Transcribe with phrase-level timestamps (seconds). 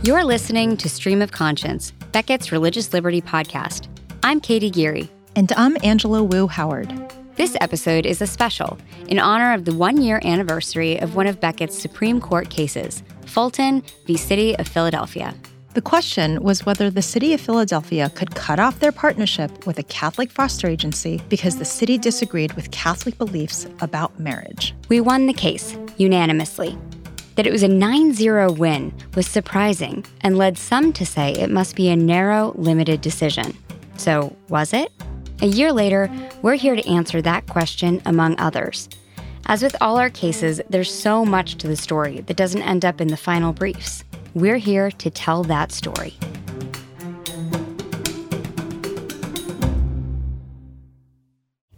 [0.00, 3.88] You're listening to Stream of Conscience, Becket's Religious Liberty podcast.
[4.22, 5.10] I'm Katie Geary.
[5.34, 6.88] And I'm Angela Wu Howard.
[7.34, 11.40] This episode is a special in honor of the one year anniversary of one of
[11.40, 14.16] Becket's Supreme Court cases, Fulton v.
[14.16, 15.34] City of Philadelphia.
[15.74, 19.84] The question was whether the city of Philadelphia could cut off their partnership with a
[19.84, 24.74] Catholic foster agency because the city disagreed with Catholic beliefs about marriage.
[24.88, 26.78] We won the case unanimously.
[27.38, 31.52] That it was a 9 0 win was surprising and led some to say it
[31.52, 33.56] must be a narrow, limited decision.
[33.96, 34.90] So, was it?
[35.40, 36.10] A year later,
[36.42, 38.88] we're here to answer that question among others.
[39.46, 43.00] As with all our cases, there's so much to the story that doesn't end up
[43.00, 44.02] in the final briefs.
[44.34, 46.14] We're here to tell that story.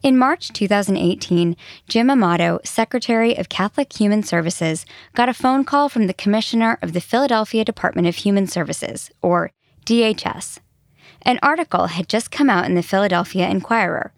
[0.02, 6.06] In March 2018, Jim Amato, Secretary of Catholic Human Services, got a phone call from
[6.06, 9.52] the Commissioner of the Philadelphia Department of Human Services, or
[9.84, 10.58] DHS.
[11.20, 14.14] An article had just come out in the Philadelphia Inquirer.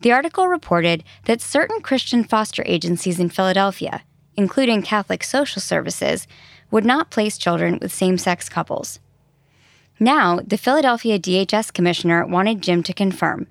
[0.00, 4.04] The article reported that certain Christian foster agencies in Philadelphia,
[4.36, 6.26] including Catholic Social Services,
[6.70, 9.00] would not place children with same sex couples.
[10.00, 13.48] Now, the Philadelphia DHS commissioner wanted Jim to confirm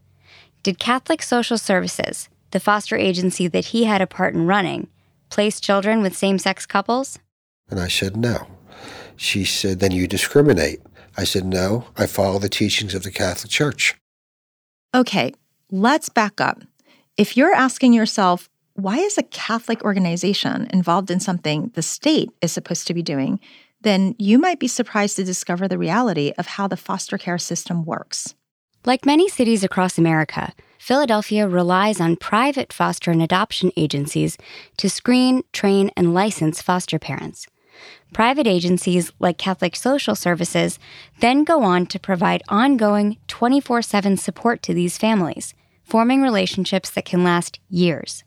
[0.66, 4.88] did Catholic Social Services, the foster agency that he had a part in running,
[5.30, 7.20] place children with same sex couples?
[7.70, 8.48] And I said, no.
[9.16, 10.82] She said, then you discriminate.
[11.16, 13.94] I said, no, I follow the teachings of the Catholic Church.
[14.96, 15.36] Okay,
[15.70, 16.64] let's back up.
[17.16, 22.52] If you're asking yourself, why is a Catholic organization involved in something the state is
[22.52, 23.40] supposed to be doing,
[23.82, 27.86] then you might be surprised to discover the reality of how the foster care system
[27.86, 28.34] works.
[28.86, 34.38] Like many cities across America, Philadelphia relies on private foster and adoption agencies
[34.78, 37.48] to screen, train, and license foster parents.
[38.14, 40.78] Private agencies like Catholic Social Services
[41.20, 47.06] then go on to provide ongoing 24 7 support to these families, forming relationships that
[47.06, 48.24] can last years.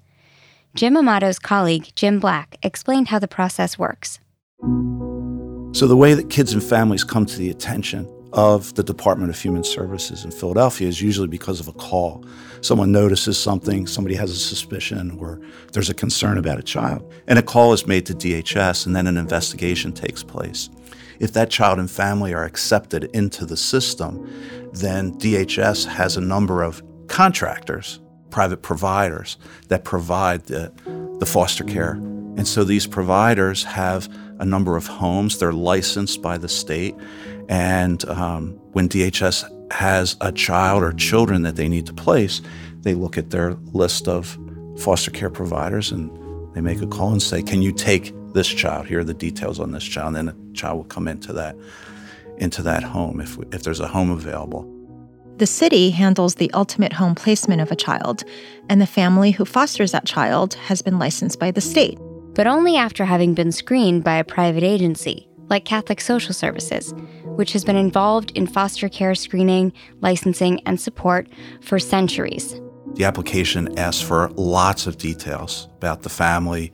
[0.75, 4.19] Jim Amato's colleague, Jim Black, explained how the process works.
[5.72, 9.40] So, the way that kids and families come to the attention of the Department of
[9.40, 12.24] Human Services in Philadelphia is usually because of a call.
[12.60, 15.40] Someone notices something, somebody has a suspicion, or
[15.72, 17.10] there's a concern about a child.
[17.26, 20.68] And a call is made to DHS, and then an investigation takes place.
[21.20, 24.28] If that child and family are accepted into the system,
[24.72, 28.00] then DHS has a number of contractors,
[28.30, 30.72] private providers, that provide the,
[31.18, 31.92] the foster care.
[31.92, 34.08] And so these providers have
[34.38, 36.94] a number of homes, they're licensed by the state
[37.49, 42.43] and um, when DHS has a child or children that they need to place,
[42.82, 44.38] they look at their list of
[44.78, 46.10] foster care providers and
[46.54, 48.87] they make a call and say, "Can you take this child?
[48.87, 51.56] Here are the details on this child." And then the child will come into that
[52.37, 54.75] into that home if if there's a home available.
[55.38, 58.25] The city handles the ultimate home placement of a child,
[58.69, 61.99] and the family who fosters that child has been licensed by the state.
[62.38, 66.94] But only after having been screened by a private agency, like Catholic Social Services,
[67.25, 69.72] which has been involved in foster care screening,
[70.03, 71.28] licensing, and support
[71.60, 72.60] for centuries.
[72.94, 76.72] The application asks for lots of details about the family,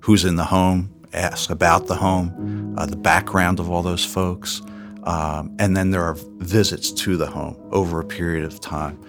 [0.00, 4.62] who's in the home, asks about the home, uh, the background of all those folks,
[5.04, 9.00] um, and then there are visits to the home over a period of time.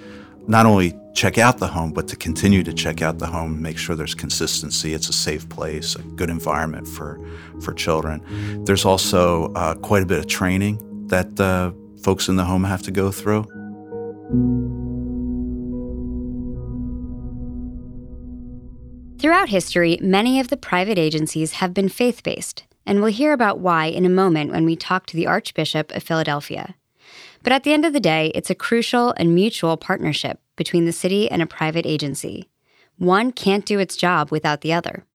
[0.47, 3.77] Not only check out the home, but to continue to check out the home, make
[3.77, 7.19] sure there's consistency, it's a safe place, a good environment for,
[7.61, 8.21] for children.
[8.65, 11.71] There's also uh, quite a bit of training that uh,
[12.03, 13.43] folks in the home have to go through.
[19.17, 23.59] Throughout history, many of the private agencies have been faith based, and we'll hear about
[23.59, 26.75] why in a moment when we talk to the Archbishop of Philadelphia.
[27.41, 30.91] But at the end of the day, it's a crucial and mutual partnership between the
[30.91, 32.49] city and a private agency.
[32.97, 35.05] One can't do its job without the other.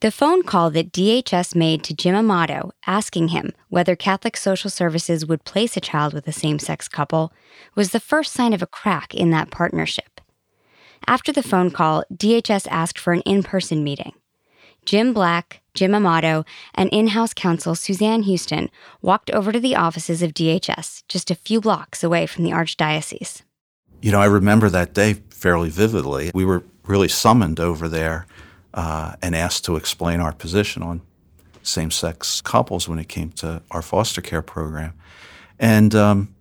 [0.00, 5.26] The phone call that DHS made to Jim Amato asking him whether Catholic Social Services
[5.26, 7.32] would place a child with a same sex couple
[7.74, 10.20] was the first sign of a crack in that partnership.
[11.08, 14.12] After the phone call, DHS asked for an in person meeting.
[14.84, 16.44] Jim Black, Jim Amato,
[16.74, 18.70] and in house counsel Suzanne Houston
[19.02, 23.42] walked over to the offices of DHS, just a few blocks away from the Archdiocese.
[24.00, 26.30] You know, I remember that day fairly vividly.
[26.34, 28.26] We were really summoned over there
[28.74, 31.00] uh, and asked to explain our position on
[31.62, 34.94] same sex couples when it came to our foster care program.
[35.58, 36.34] And um,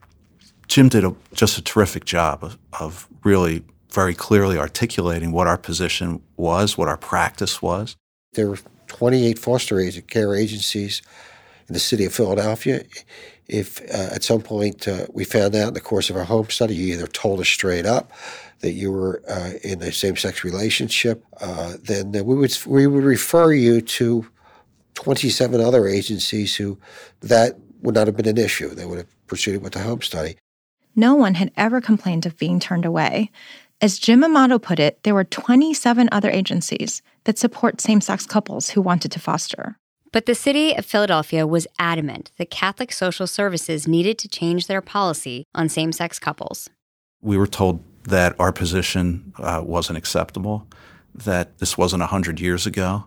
[0.67, 5.57] Jim did a, just a terrific job of, of really very clearly articulating what our
[5.57, 7.95] position was, what our practice was.
[8.33, 11.01] There were 28 foster care agencies
[11.67, 12.83] in the city of Philadelphia,
[13.47, 16.49] if uh, at some point uh, we found out in the course of our home
[16.49, 18.11] study, you either told us straight up
[18.59, 23.53] that you were uh, in a same-sex relationship, uh, then we would we would refer
[23.53, 24.27] you to
[24.95, 26.77] 27 other agencies who
[27.21, 28.69] that would not have been an issue.
[28.69, 30.37] They would have proceeded with the home study.
[30.95, 33.29] No one had ever complained of being turned away.
[33.79, 38.71] As Jim Amato put it, there were 27 other agencies that support same sex couples
[38.71, 39.77] who wanted to foster.
[40.17, 44.81] But the city of Philadelphia was adamant that Catholic social services needed to change their
[44.81, 46.71] policy on same sex couples.
[47.21, 50.65] We were told that our position uh, wasn't acceptable,
[51.13, 53.05] that this wasn't 100 years ago,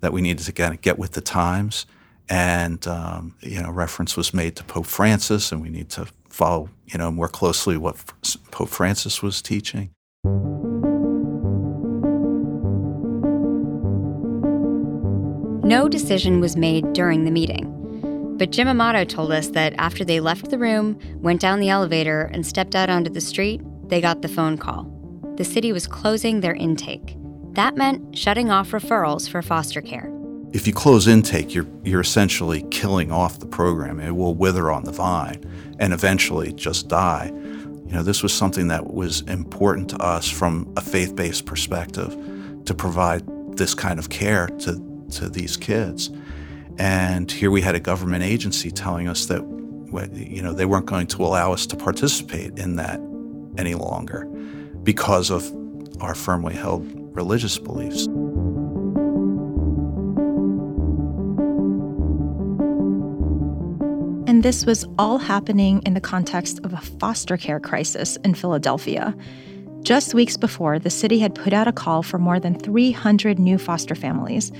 [0.00, 1.84] that we needed to get, get with the times.
[2.30, 6.70] And, um, you know, reference was made to Pope Francis, and we need to follow,
[6.86, 8.02] you know, more closely what
[8.50, 9.90] Pope Francis was teaching.
[15.66, 18.36] No decision was made during the meeting.
[18.38, 22.30] But Jim Amato told us that after they left the room, went down the elevator,
[22.32, 24.84] and stepped out onto the street, they got the phone call.
[25.36, 27.16] The city was closing their intake.
[27.54, 30.08] That meant shutting off referrals for foster care.
[30.52, 33.98] If you close intake, you're, you're essentially killing off the program.
[33.98, 35.42] It will wither on the vine
[35.80, 37.32] and eventually just die.
[37.34, 42.16] You know, this was something that was important to us from a faith based perspective
[42.66, 43.24] to provide
[43.56, 46.10] this kind of care to, to these kids.
[46.78, 49.42] And here we had a government agency telling us that,
[50.12, 53.00] you know, they weren't going to allow us to participate in that
[53.56, 54.24] any longer
[54.82, 55.50] because of
[56.00, 56.84] our firmly held
[57.16, 58.06] religious beliefs.
[64.28, 69.16] And this was all happening in the context of a foster care crisis in Philadelphia.
[69.82, 73.56] Just weeks before, the city had put out a call for more than 300 new
[73.56, 74.50] foster families,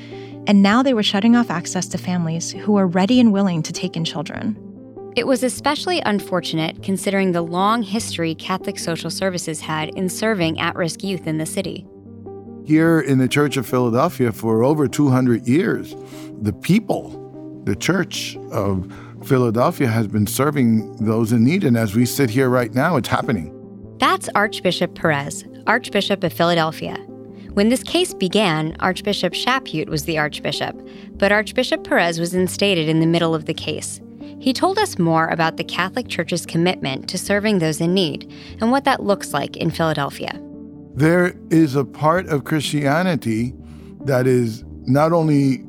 [0.47, 3.73] and now they were shutting off access to families who were ready and willing to
[3.73, 4.57] take in children.
[5.17, 10.77] It was especially unfortunate considering the long history Catholic Social Services had in serving at
[10.77, 11.87] risk youth in the city.
[12.65, 15.97] Here in the Church of Philadelphia, for over 200 years,
[16.43, 18.93] the people, the Church of
[19.25, 21.65] Philadelphia, has been serving those in need.
[21.65, 23.53] And as we sit here right now, it's happening.
[23.99, 26.99] That's Archbishop Perez, Archbishop of Philadelphia.
[27.57, 30.79] When this case began, Archbishop Chaput was the Archbishop,
[31.15, 33.99] but Archbishop Perez was instated in the middle of the case.
[34.39, 38.31] He told us more about the Catholic Church's commitment to serving those in need
[38.61, 40.39] and what that looks like in Philadelphia.
[40.97, 43.55] There is a part of Christianity
[44.05, 45.65] that is not only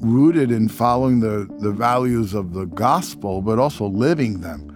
[0.00, 4.74] rooted in following the, the values of the gospel, but also living them.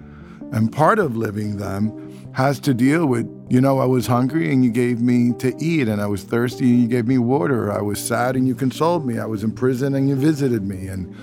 [0.52, 2.01] And part of living them
[2.34, 5.88] has to deal with, you know, I was hungry and you gave me to eat,
[5.88, 7.70] and I was thirsty and you gave me water.
[7.70, 9.18] I was sad and you consoled me.
[9.18, 10.86] I was in prison and you visited me.
[10.86, 11.14] And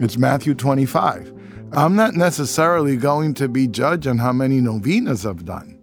[0.00, 1.32] it's Matthew 25.
[1.72, 5.80] I'm not necessarily going to be judged on how many novenas I've done.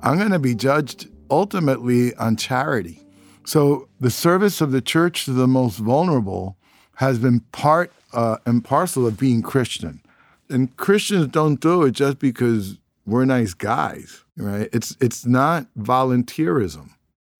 [0.00, 3.04] I'm going to be judged ultimately on charity.
[3.44, 6.56] So the service of the church to the most vulnerable
[6.96, 10.00] has been part uh, and parcel of being Christian.
[10.48, 14.68] And Christians don't do it just because we're nice guys, right?
[14.72, 16.90] It's it's not volunteerism.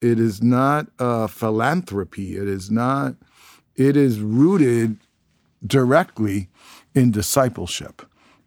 [0.01, 2.37] It is not uh, philanthropy.
[2.37, 3.15] It is not.
[3.75, 4.99] It is rooted
[5.67, 6.49] directly
[6.95, 8.03] in discipleship,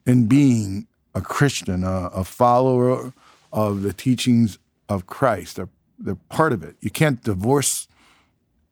[0.06, 3.14] in being a Christian, a, a follower
[3.52, 5.56] of the teachings of Christ.
[5.56, 6.76] They're, they're part of it.
[6.80, 7.88] You can't divorce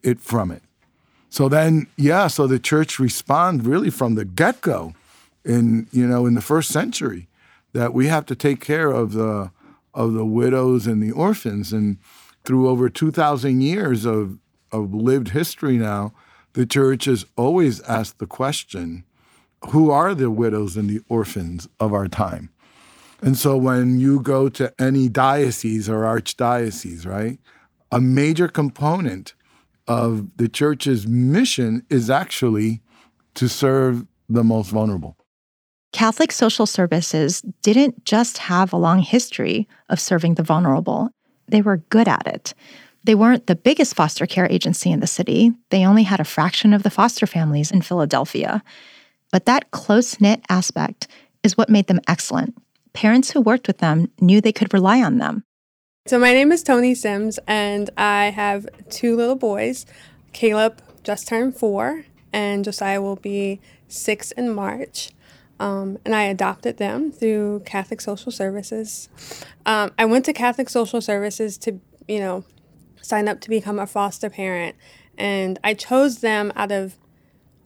[0.04, 0.62] it from it.
[1.30, 4.94] So then, yeah, so the church responds really from the get go
[5.44, 7.28] in, you know, in the first century
[7.76, 9.52] that we have to take care of the
[9.94, 11.72] of the widows and the orphans.
[11.74, 11.98] And
[12.44, 14.38] through over 2,000 years of,
[14.72, 16.14] of lived history now,
[16.54, 19.04] the church has always asked the question
[19.70, 22.50] who are the widows and the orphans of our time?
[23.22, 27.40] And so when you go to any diocese or archdiocese, right,
[27.92, 29.34] a major component
[29.88, 32.82] of the church's mission is actually
[33.36, 35.18] to serve the most vulnerable.
[35.96, 41.10] Catholic social services didn't just have a long history of serving the vulnerable,
[41.48, 42.54] they were good at it.
[43.06, 46.74] They weren't the biggest foster care agency in the city, they only had a fraction
[46.74, 48.62] of the foster families in Philadelphia.
[49.32, 51.08] But that close knit aspect
[51.44, 52.58] is what made them excellent.
[52.92, 55.46] Parents who worked with them knew they could rely on them.
[56.08, 59.86] So, my name is Toni Simms, and I have two little boys.
[60.34, 65.14] Caleb just turned four, and Josiah will be six in March.
[65.60, 69.10] Um, and I adopted them through Catholic Social Services.
[69.66, 72.44] Um, I went to Catholic Social Services to, you know,
[73.02, 74.76] sign up to become a foster parent,
[75.18, 76.98] and I chose them out of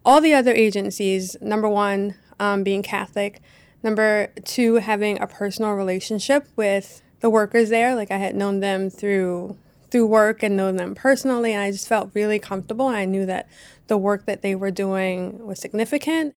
[0.05, 3.41] all the other agencies, number one, um, being Catholic,
[3.83, 7.95] number two, having a personal relationship with the workers there.
[7.95, 9.57] Like I had known them through
[9.91, 12.87] through work and known them personally, and I just felt really comfortable.
[12.87, 13.49] And I knew that
[13.87, 16.35] the work that they were doing was significant.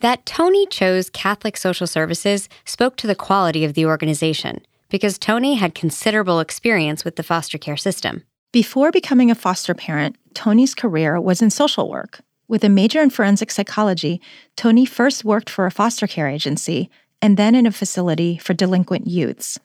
[0.00, 5.56] That Toni chose Catholic Social Services spoke to the quality of the organization because Toni
[5.56, 8.22] had considerable experience with the foster care system.
[8.52, 12.20] Before becoming a foster parent, Toni's career was in social work.
[12.46, 14.20] With a major in forensic psychology,
[14.56, 16.88] Toni first worked for a foster care agency
[17.20, 19.58] and then in a facility for delinquent youths.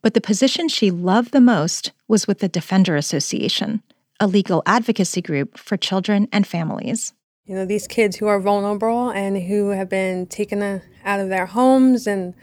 [0.00, 3.82] But the position she loved the most was with the Defender Association,
[4.18, 7.12] a legal advocacy group for children and families.
[7.46, 11.46] You know, these kids who are vulnerable and who have been taken out of their
[11.46, 12.34] homes and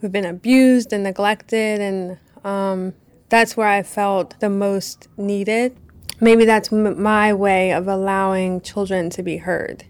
[0.00, 2.94] who've been abused and neglected and um,
[3.28, 5.76] that's where I felt the most needed.
[6.20, 9.84] Maybe that's m- my way of allowing children to be heard,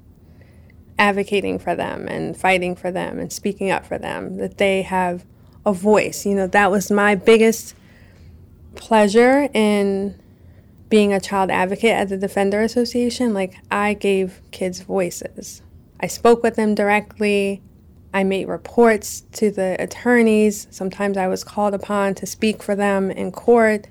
[0.98, 5.26] advocating for them and fighting for them and speaking up for them, that they have
[5.66, 6.24] a voice.
[6.24, 7.74] You know, that was my biggest
[8.74, 10.18] pleasure in
[10.92, 13.32] being a child advocate at the Defender Association.
[13.32, 15.62] Like, I gave kids voices.
[15.98, 17.62] I spoke with them directly.
[18.12, 20.66] I made reports to the attorneys.
[20.70, 23.86] Sometimes I was called upon to speak for them in court.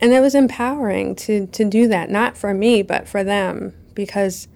[0.00, 4.48] And it was empowering to, to do that, not for me, but for them, because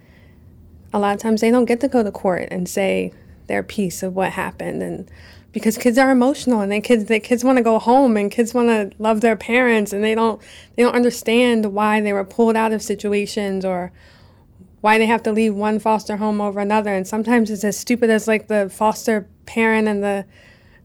[0.91, 3.13] a lot of times they don't get to go to court and say
[3.45, 4.81] their piece of what happened.
[4.81, 5.11] And
[5.55, 8.53] because kids are emotional and they kids they kids want to go home and kids
[8.53, 10.41] want to love their parents and they don't
[10.75, 13.93] they don't understand why they were pulled out of situations or
[14.81, 16.93] why they have to leave one foster home over another.
[16.93, 20.25] And sometimes it's as stupid as like the foster parent and the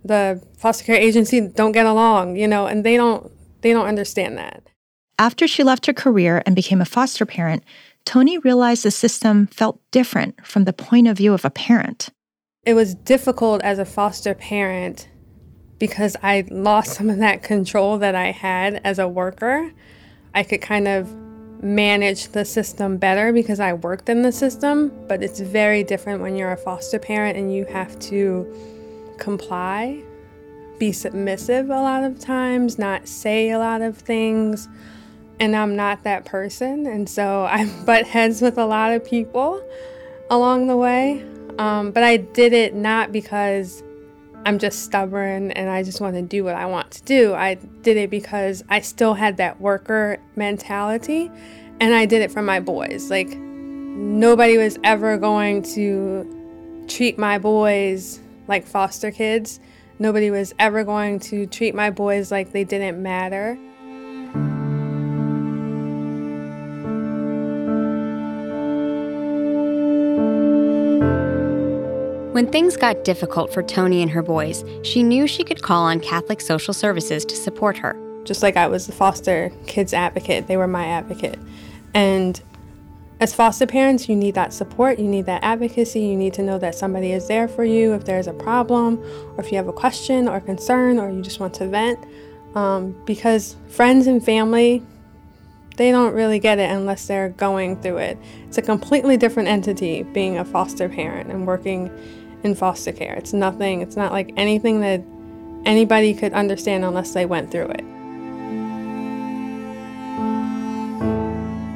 [0.04, 3.28] the foster care agency don't get along, you know, and they don't
[3.62, 4.62] they don't understand that.
[5.18, 7.64] After she left her career and became a foster parent,
[8.04, 12.10] Toni realized the system felt different from the point of view of a parent.
[12.66, 15.08] It was difficult as a foster parent
[15.78, 19.72] because I lost some of that control that I had as a worker.
[20.34, 21.10] I could kind of
[21.62, 26.36] manage the system better because I worked in the system, but it's very different when
[26.36, 28.46] you're a foster parent and you have to
[29.18, 30.02] comply,
[30.78, 34.68] be submissive a lot of times, not say a lot of things.
[35.38, 36.86] And I'm not that person.
[36.86, 39.66] And so I butt heads with a lot of people
[40.28, 41.24] along the way.
[41.60, 43.82] Um, but I did it not because
[44.46, 47.34] I'm just stubborn and I just want to do what I want to do.
[47.34, 51.30] I did it because I still had that worker mentality
[51.78, 53.10] and I did it for my boys.
[53.10, 59.60] Like, nobody was ever going to treat my boys like foster kids.
[59.98, 63.58] Nobody was ever going to treat my boys like they didn't matter.
[72.40, 76.00] When things got difficult for Toni and her boys, she knew she could call on
[76.00, 77.94] Catholic Social Services to support her.
[78.24, 81.38] Just like I was the foster kids advocate, they were my advocate.
[81.92, 82.40] And
[83.20, 86.56] as foster parents, you need that support, you need that advocacy, you need to know
[86.56, 88.98] that somebody is there for you if there's a problem,
[89.36, 92.02] or if you have a question or concern, or you just want to vent.
[92.54, 94.82] Um, because friends and family,
[95.76, 98.18] they don't really get it unless they're going through it.
[98.46, 101.90] It's a completely different entity being a foster parent and working
[102.42, 103.14] in foster care.
[103.14, 105.02] It's nothing, it's not like anything that
[105.64, 107.84] anybody could understand unless they went through it.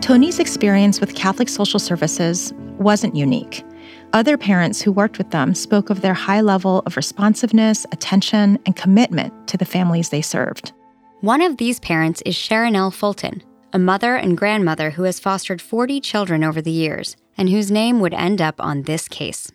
[0.03, 3.65] Toni's experience with Catholic social services wasn't unique.
[4.13, 8.77] Other parents who worked with them spoke of their high level of responsiveness, attention, and
[8.77, 10.73] commitment to the families they served.
[11.21, 13.43] One of these parents is Sharonell Fulton,
[13.73, 17.99] a mother and grandmother who has fostered 40 children over the years and whose name
[18.01, 19.51] would end up on this case.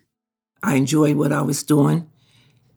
[0.63, 2.09] I enjoyed what I was doing.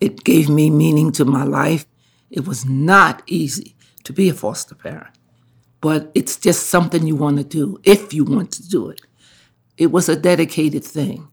[0.01, 1.87] It gave me meaning to my life.
[2.31, 5.15] It was not easy to be a foster parent,
[5.81, 9.01] but it's just something you want to do if you want to do it.
[9.77, 11.29] It was a dedicated thing.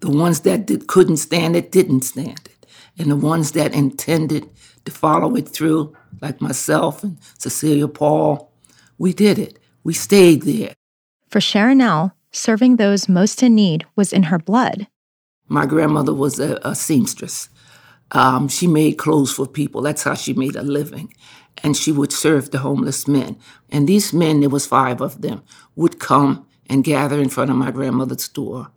[0.00, 2.66] The ones that did, couldn't stand it didn't stand it.
[2.98, 4.48] And the ones that intended
[4.84, 8.52] to follow it through, like myself and Cecilia Paul,
[8.98, 9.58] we did it.
[9.84, 10.74] We stayed there.
[11.28, 14.88] For Sharonell, serving those most in need was in her blood.
[15.48, 17.48] My grandmother was a, a seamstress.
[18.12, 19.82] Um, she made clothes for people.
[19.82, 21.12] That's how she made a living.
[21.62, 23.38] And she would serve the homeless men.
[23.70, 25.42] And these men, there was five of them,
[25.76, 28.70] would come and gather in front of my grandmother's door.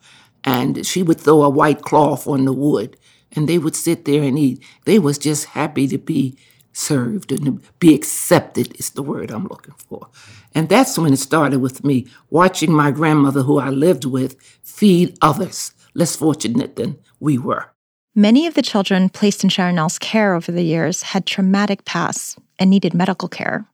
[0.43, 2.97] And she would throw a white cloth on the wood,
[3.33, 4.63] and they would sit there and eat.
[4.85, 6.37] They was just happy to be
[6.73, 10.07] served and be accepted is the word I'm looking for.
[10.55, 15.17] And that's when it started with me watching my grandmother, who I lived with, feed
[15.21, 17.71] others less fortunate than we were.
[18.15, 22.69] Many of the children placed in Sharonell's care over the years had traumatic pasts and
[22.69, 23.65] needed medical care.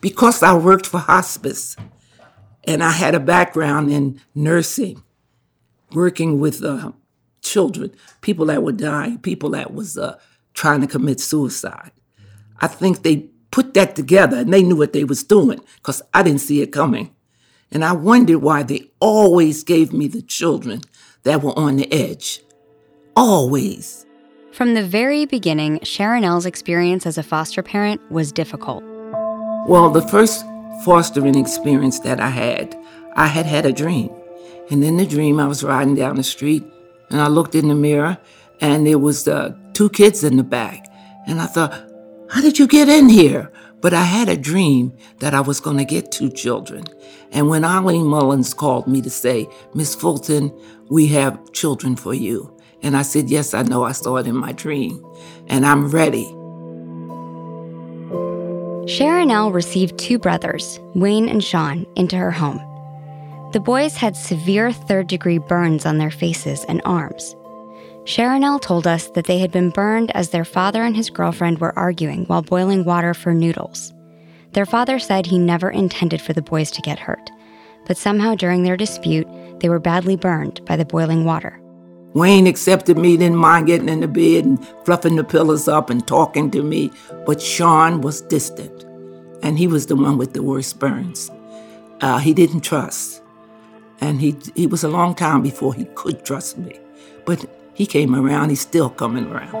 [0.00, 1.74] Because I worked for hospice
[2.64, 5.02] and I had a background in nursing,
[5.92, 6.92] working with uh,
[7.42, 10.18] children, people that were dying, people that was uh,
[10.52, 11.92] trying to commit suicide.
[12.60, 16.22] I think they put that together and they knew what they was doing because I
[16.22, 17.14] didn't see it coming.
[17.70, 20.82] And I wondered why they always gave me the children
[21.28, 22.42] that were on the edge.
[23.14, 24.06] Always.
[24.52, 28.82] From the very beginning, Sharonell's experience as a foster parent was difficult.
[29.68, 30.44] Well, the first
[30.84, 32.74] fostering experience that I had,
[33.14, 34.10] I had had a dream.
[34.70, 36.64] And in the dream, I was riding down the street
[37.10, 38.16] and I looked in the mirror
[38.60, 40.86] and there was uh, two kids in the back.
[41.26, 41.72] And I thought,
[42.30, 43.52] how did you get in here?
[43.80, 46.84] But I had a dream that I was going to get two children.
[47.30, 50.52] And when Eileen Mullins called me to say, Miss Fulton,
[50.90, 52.54] we have children for you.
[52.82, 53.84] And I said, Yes, I know.
[53.84, 55.04] I saw it in my dream.
[55.48, 56.24] And I'm ready.
[58.88, 62.58] Sharon Sharonell received two brothers, Wayne and Sean, into her home.
[63.52, 67.36] The boys had severe third degree burns on their faces and arms.
[68.08, 71.78] Sharonell told us that they had been burned as their father and his girlfriend were
[71.78, 73.92] arguing while boiling water for noodles.
[74.52, 77.30] Their father said he never intended for the boys to get hurt,
[77.86, 79.28] but somehow during their dispute,
[79.60, 81.60] they were badly burned by the boiling water.
[82.14, 86.08] Wayne accepted me, didn't mind getting in the bed and fluffing the pillows up and
[86.08, 86.90] talking to me,
[87.26, 88.84] but Sean was distant,
[89.42, 91.30] and he was the one with the worst burns.
[92.00, 93.20] Uh, he didn't trust,
[94.00, 96.80] and he, he was a long time before he could trust me.
[97.26, 97.44] But
[97.78, 99.52] he came around, he's still coming around.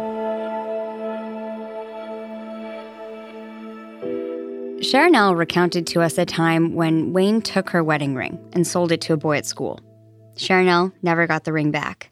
[4.82, 9.00] Sharonell recounted to us a time when Wayne took her wedding ring and sold it
[9.02, 9.78] to a boy at school.
[10.34, 12.10] Sharonell never got the ring back.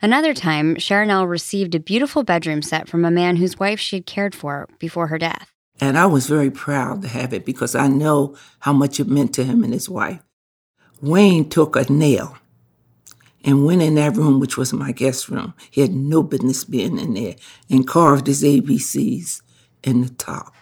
[0.00, 4.06] Another time, Sharonell received a beautiful bedroom set from a man whose wife she had
[4.06, 5.50] cared for before her death.
[5.80, 9.34] And I was very proud to have it because I know how much it meant
[9.34, 10.22] to him and his wife.
[11.00, 12.38] Wayne took a nail
[13.44, 15.52] and went in that room, which was my guest room.
[15.70, 17.36] He had no business being in there,
[17.68, 19.42] and carved his ABCs
[19.82, 20.54] in the top.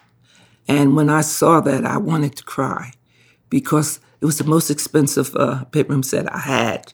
[0.67, 2.93] And when I saw that, I wanted to cry
[3.49, 6.93] because it was the most expensive uh, bedroom set I had,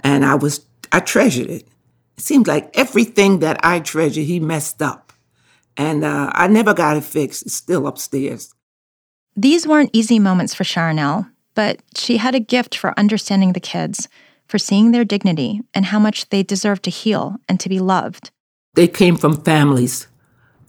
[0.00, 1.68] and I was I treasured it.
[2.16, 5.12] It seemed like everything that I treasured, he messed up,
[5.76, 7.46] and uh, I never got it fixed.
[7.46, 8.52] It's still upstairs.
[9.36, 14.08] These weren't easy moments for Sharonell, but she had a gift for understanding the kids
[14.50, 18.32] for seeing their dignity and how much they deserve to heal and to be loved.
[18.74, 20.08] They came from families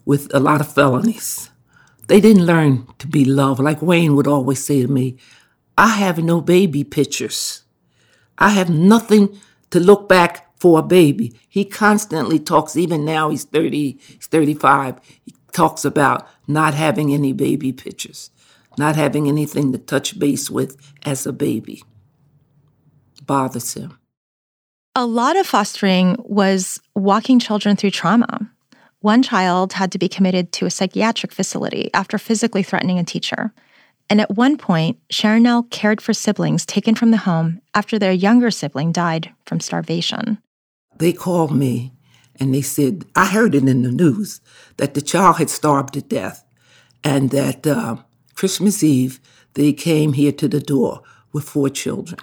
[0.04, 1.50] with a lot of felonies.
[2.06, 3.60] They didn't learn to be loved.
[3.60, 5.16] Like Wayne would always say to me,
[5.76, 7.64] I have no baby pictures.
[8.38, 9.40] I have nothing
[9.70, 11.34] to look back for a baby.
[11.48, 17.32] He constantly talks, even now he's 30, he's 35, he talks about not having any
[17.32, 18.30] baby pictures,
[18.78, 21.82] not having anything to touch base with as a baby
[23.26, 23.98] bothers him.
[24.94, 28.50] A lot of fostering was walking children through trauma.
[29.00, 33.52] One child had to be committed to a psychiatric facility after physically threatening a teacher.
[34.10, 38.50] And at one point, Sharonell cared for siblings taken from the home after their younger
[38.50, 40.38] sibling died from starvation.
[40.98, 41.92] They called me
[42.38, 44.40] and they said, I heard it in the news
[44.76, 46.44] that the child had starved to death
[47.02, 47.96] and that uh,
[48.34, 49.20] Christmas Eve
[49.54, 52.18] they came here to the door with four children.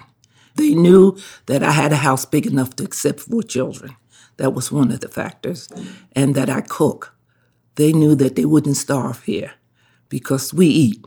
[0.60, 3.96] They knew that I had a house big enough to accept four children.
[4.36, 5.70] That was one of the factors.
[6.12, 7.14] And that I cook.
[7.76, 9.52] They knew that they wouldn't starve here
[10.10, 11.02] because we eat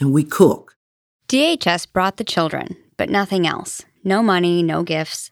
[0.00, 0.74] and we cook.
[1.28, 3.84] DHS brought the children, but nothing else.
[4.02, 5.30] No money, no gifts.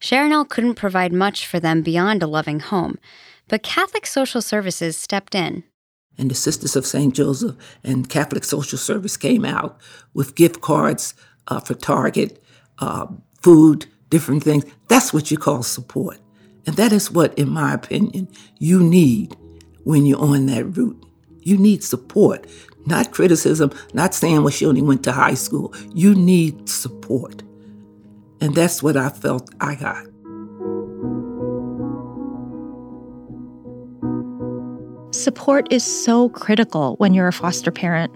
[0.00, 2.96] Sharonell couldn't provide much for them beyond a loving home,
[3.48, 5.64] but Catholic Social Services stepped in.
[6.16, 7.12] And the Sisters of St.
[7.12, 9.80] Joseph and Catholic Social Service came out
[10.14, 11.14] with gift cards
[11.48, 12.40] uh, for Target
[12.80, 13.06] uh,
[13.42, 14.64] food, different things.
[14.88, 16.18] That's what you call support.
[16.66, 19.36] And that is what, in my opinion, you need
[19.84, 21.04] when you're on that route.
[21.42, 22.46] You need support,
[22.86, 25.74] not criticism, not saying, well, she only went to high school.
[25.94, 27.42] You need support.
[28.40, 30.06] And that's what I felt I got.
[35.14, 38.14] Support is so critical when you're a foster parent.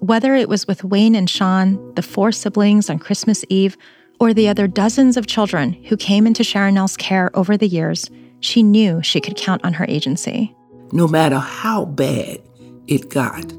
[0.00, 3.76] Whether it was with Wayne and Sean, the four siblings on Christmas Eve,
[4.22, 8.08] or the other dozens of children who came into Sharonell's care over the years,
[8.38, 10.54] she knew she could count on her agency.
[10.92, 12.40] No matter how bad
[12.86, 13.52] it got,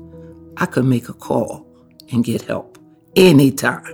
[0.55, 1.67] I could make a call
[2.13, 2.77] and get help
[3.17, 3.93] anytime.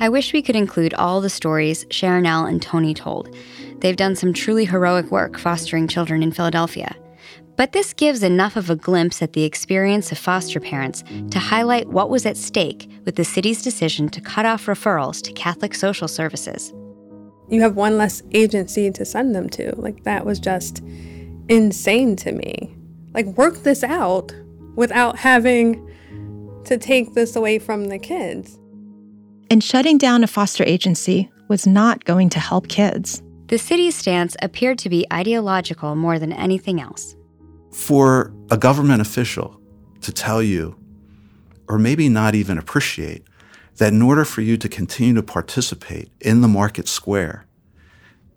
[0.00, 3.34] I wish we could include all the stories Sharonell and Toni told.
[3.80, 6.94] They've done some truly heroic work fostering children in Philadelphia.
[7.58, 11.88] But this gives enough of a glimpse at the experience of foster parents to highlight
[11.88, 16.06] what was at stake with the city's decision to cut off referrals to Catholic social
[16.06, 16.72] services.
[17.48, 19.74] You have one less agency to send them to.
[19.74, 20.84] Like, that was just
[21.48, 22.76] insane to me.
[23.12, 24.32] Like, work this out
[24.76, 25.84] without having
[26.66, 28.56] to take this away from the kids.
[29.50, 33.20] And shutting down a foster agency was not going to help kids.
[33.48, 37.16] The city's stance appeared to be ideological more than anything else
[37.78, 39.58] for a government official
[40.00, 40.76] to tell you,
[41.68, 43.24] or maybe not even appreciate,
[43.76, 47.46] that in order for you to continue to participate in the market square,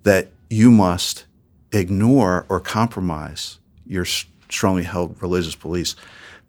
[0.03, 1.25] that you must
[1.71, 5.95] ignore or compromise your strongly held religious beliefs,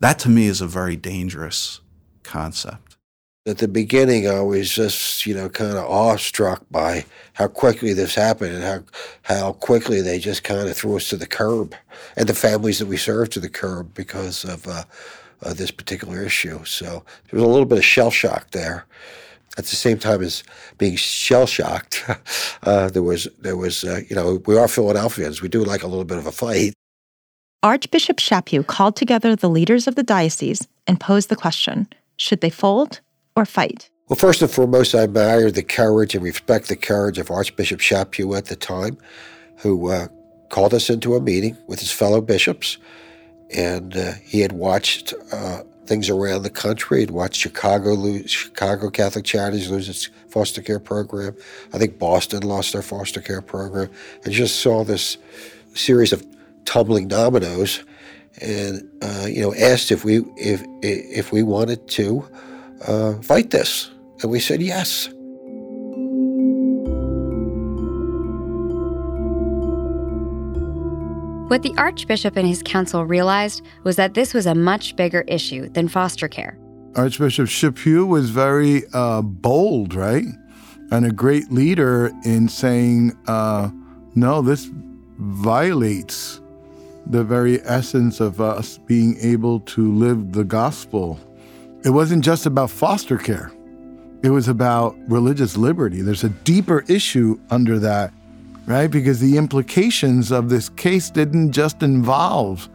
[0.00, 1.81] that to me is a very dangerous
[2.22, 2.91] concept.
[3.44, 8.14] At the beginning, I was just, you know, kind of awestruck by how quickly this
[8.14, 8.83] happened and how
[9.22, 11.74] how quickly they just kind of threw us to the curb,
[12.16, 14.85] and the families that we served to the curb because of uh,
[15.42, 16.64] uh, this particular issue.
[16.64, 18.87] So there was a little bit of shell shock there.
[19.59, 20.44] At the same time as
[20.78, 22.05] being shell shocked,
[22.62, 25.42] uh, there was there was uh, you know we are Philadelphians.
[25.42, 26.74] We do like a little bit of a fight.
[27.64, 32.50] Archbishop Chaput called together the leaders of the diocese and posed the question: Should they
[32.50, 33.00] fold?
[33.37, 33.90] Or fight?
[34.09, 38.37] Well, first and foremost, I admire the courage and respect the courage of Archbishop Chaput
[38.37, 38.99] at the time,
[39.59, 40.09] who uh,
[40.51, 42.79] called us into a meeting with his fellow bishops.
[43.55, 47.01] And uh, he had watched uh, things around the country.
[47.01, 51.37] He'd watched Chicago lose, Chicago Catholic Charities lose its foster care program.
[51.73, 53.90] I think Boston lost their foster care program.
[54.25, 55.16] And just saw this
[55.75, 56.25] series of
[56.64, 57.83] tumbling dominoes,
[58.40, 62.29] and uh, you know asked if we if if we wanted to
[62.87, 63.90] uh, fight this?
[64.23, 65.09] And we said, yes.
[71.49, 75.68] What the Archbishop and his council realized was that this was a much bigger issue
[75.68, 76.59] than foster care.
[76.95, 80.25] Archbishop Chaput was very uh, bold, right?
[80.90, 83.71] And a great leader in saying, uh,
[84.14, 84.71] no, this
[85.18, 86.40] violates
[87.07, 91.18] the very essence of us being able to live the gospel
[91.85, 93.53] it wasn't just about foster care,
[94.23, 96.01] it was about religious liberty.
[96.01, 98.12] There's a deeper issue under that,
[98.66, 98.87] right?
[98.87, 102.68] Because the implications of this case didn't just involve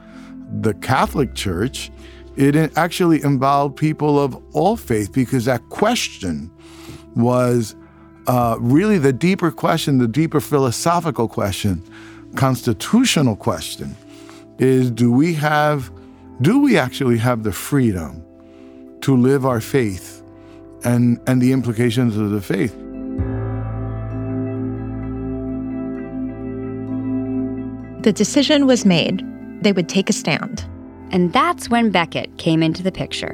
[0.61, 1.89] the Catholic Church,
[2.35, 6.51] it actually involved people of all faith because that question
[7.15, 7.75] was
[8.27, 11.81] uh, really the deeper question, the deeper philosophical question,
[12.35, 13.95] constitutional question
[14.59, 15.91] is do we have,
[16.41, 18.23] do we actually have the freedom
[19.07, 20.21] to live our faith
[20.83, 22.73] and, and the implications of the faith.
[28.03, 29.25] The decision was made.
[29.63, 30.65] They would take a stand.
[31.11, 33.33] And that's when Becket came into the picture.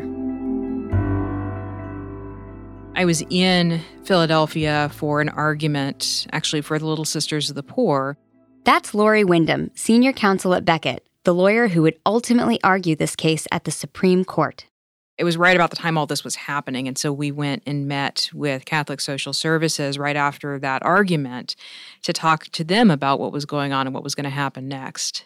[2.96, 8.16] I was in Philadelphia for an argument, actually, for the Little Sisters of the Poor.
[8.64, 13.48] That's Lori Windham, senior counsel at Becket, the lawyer who would ultimately argue this case
[13.52, 14.68] at the Supreme Court
[15.18, 16.88] it was right about the time all this was happening.
[16.88, 21.56] And so we went and met with Catholic Social Services right after that argument
[22.02, 24.68] to talk to them about what was going on and what was going to happen
[24.68, 25.26] next.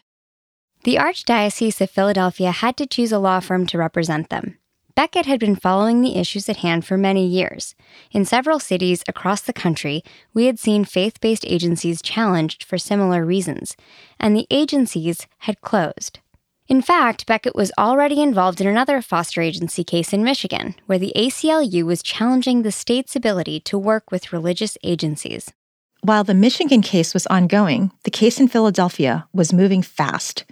[0.84, 4.58] The Archdiocese of Philadelphia had to choose a law firm to represent them.
[4.96, 7.76] Becket had been following the issues at hand for many years.
[8.12, 13.24] In several cities across the country, we had seen faith based agencies challenged for similar
[13.24, 13.78] reasons,
[14.20, 16.20] and the agencies had closed.
[16.68, 21.14] In fact, Becket was already involved in another foster agency case in Michigan, where the
[21.16, 25.54] ACLU was challenging the state's ability to work with religious agencies.
[26.02, 30.44] While the Michigan case was ongoing, the case in Philadelphia was moving fast,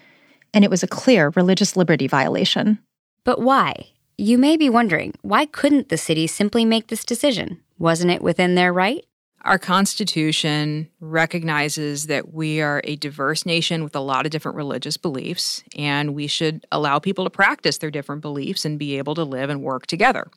[0.53, 2.79] and it was a clear religious liberty violation.
[3.25, 3.87] But why?
[4.17, 7.59] You may be wondering why couldn't the city simply make this decision?
[7.77, 9.03] Wasn't it within their right?
[9.45, 14.97] Our Constitution recognizes that we are a diverse nation with a lot of different religious
[14.97, 19.23] beliefs, and we should allow people to practice their different beliefs and be able to
[19.23, 20.27] live and work together.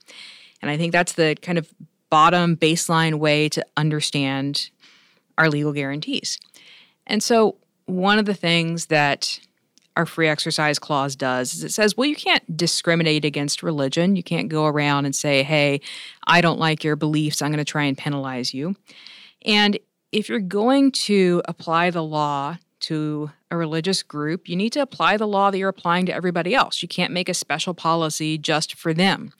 [0.60, 1.72] And I think that's the kind of
[2.10, 4.68] bottom baseline way to understand
[5.38, 6.38] our legal guarantees.
[7.06, 9.40] And so, one of the things that
[9.98, 14.14] our free exercise clause does is it says, well, you can't discriminate against religion.
[14.14, 15.80] You can't go around and say, hey,
[16.24, 17.42] I don't like your beliefs.
[17.42, 18.76] I'm going to try and penalize you.
[19.44, 19.76] And
[20.12, 25.16] if you're going to apply the law to a religious group, you need to apply
[25.16, 26.80] the law that you're applying to everybody else.
[26.80, 29.32] You can't make a special policy just for them.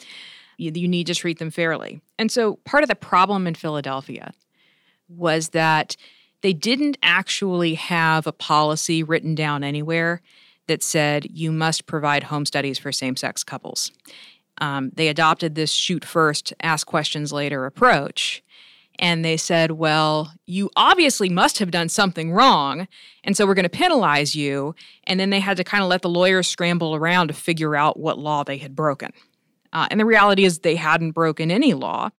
[0.57, 2.01] You, you need to treat them fairly.
[2.18, 4.33] And so part of the problem in Philadelphia
[5.09, 5.97] was that
[6.40, 10.21] they didn't actually have a policy written down anywhere
[10.69, 13.91] that said you must provide home studies for same sex couples.
[14.61, 18.43] Um, they adopted this shoot first, ask questions later approach.
[19.01, 22.89] And they said, well, you obviously must have done something wrong.
[23.23, 24.75] And so we're going to penalize you.
[25.05, 27.99] And then they had to kind of let the lawyers scramble around to figure out
[27.99, 29.13] what law they had broken.
[29.73, 32.11] Uh, and the reality is they hadn't broken any law.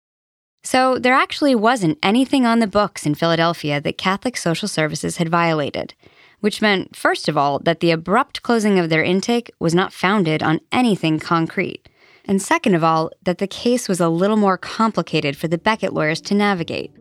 [0.63, 5.29] So there actually wasn't anything on the books in Philadelphia that Catholic Social Services had
[5.29, 5.95] violated,
[6.41, 10.43] which meant, first of all, that the abrupt closing of their intake was not founded
[10.43, 11.89] on anything concrete.
[12.25, 15.95] And second of all, that the case was a little more complicated for the Becket
[15.95, 16.93] lawyers to navigate.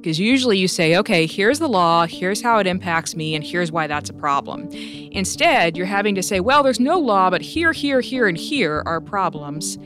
[0.00, 3.70] Because usually you say, okay, here's the law, here's how it impacts me, and here's
[3.70, 4.68] why that's a problem.
[5.12, 8.82] Instead, you're having to say, well, there's no law, but here, here, here, and here
[8.84, 9.78] are problems.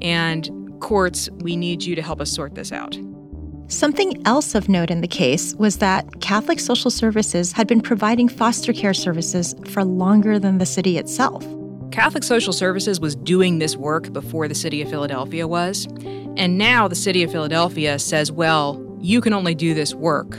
[0.00, 0.48] And
[0.80, 2.96] courts, we need you to help us sort this out.
[3.74, 8.28] Something else of note in the case was that Catholic Social Services had been providing
[8.28, 11.44] foster care services for longer than the city itself.
[11.90, 15.86] Catholic Social Services was doing this work before the city of Philadelphia was.
[16.36, 20.38] And now the city of Philadelphia says, well, you can only do this work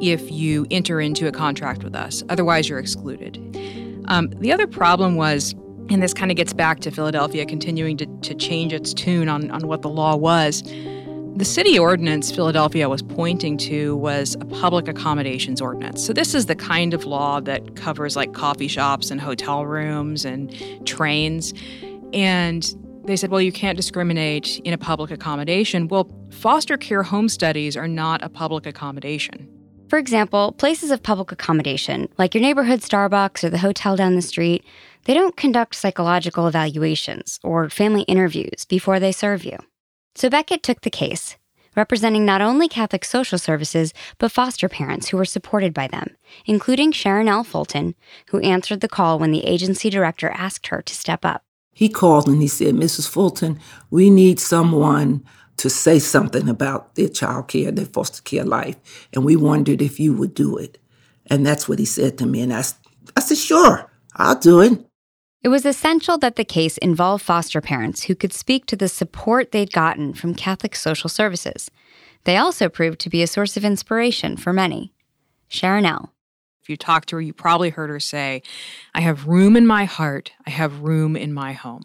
[0.00, 2.24] if you enter into a contract with us.
[2.28, 3.36] Otherwise, you're excluded.
[4.06, 5.52] Um, the other problem was,
[5.90, 9.52] and this kind of gets back to Philadelphia continuing to, to change its tune on,
[9.52, 10.64] on what the law was
[11.36, 16.04] the city ordinance Philadelphia was pointing to was a public accommodations ordinance.
[16.04, 20.24] So, this is the kind of law that covers like coffee shops and hotel rooms
[20.24, 20.54] and
[20.86, 21.52] trains.
[22.12, 22.72] And
[23.04, 25.88] they said, well, you can't discriminate in a public accommodation.
[25.88, 29.48] Well, foster care home studies are not a public accommodation.
[29.88, 34.22] For example, places of public accommodation, like your neighborhood Starbucks or the hotel down the
[34.22, 34.64] street,
[35.04, 39.58] they don't conduct psychological evaluations or family interviews before they serve you.
[40.16, 41.36] So Becket took the case,
[41.74, 46.92] representing not only Catholic social services, but foster parents who were supported by them, including
[46.92, 47.96] Sharonell Fulton,
[48.28, 51.42] who answered the call when the agency director asked her to step up.
[51.72, 53.08] He called and he said, Mrs.
[53.08, 53.58] Fulton,
[53.90, 55.24] we need someone
[55.56, 58.76] to say something about their child care, their foster care life,
[59.12, 60.78] and we wondered if you would do it.
[61.26, 62.42] And that's what he said to me.
[62.42, 62.62] And I,
[63.16, 64.86] I said, sure, I'll do it.
[65.44, 69.52] It was essential that the case involve foster parents who could speak to the support
[69.52, 71.70] they'd gotten from Catholic social services.
[72.24, 74.94] They also proved to be a source of inspiration for many.
[75.50, 76.08] Sharonell
[76.62, 78.42] If you talk to her, you probably heard her say,
[78.94, 81.82] I have room in my heart, I have room in my home.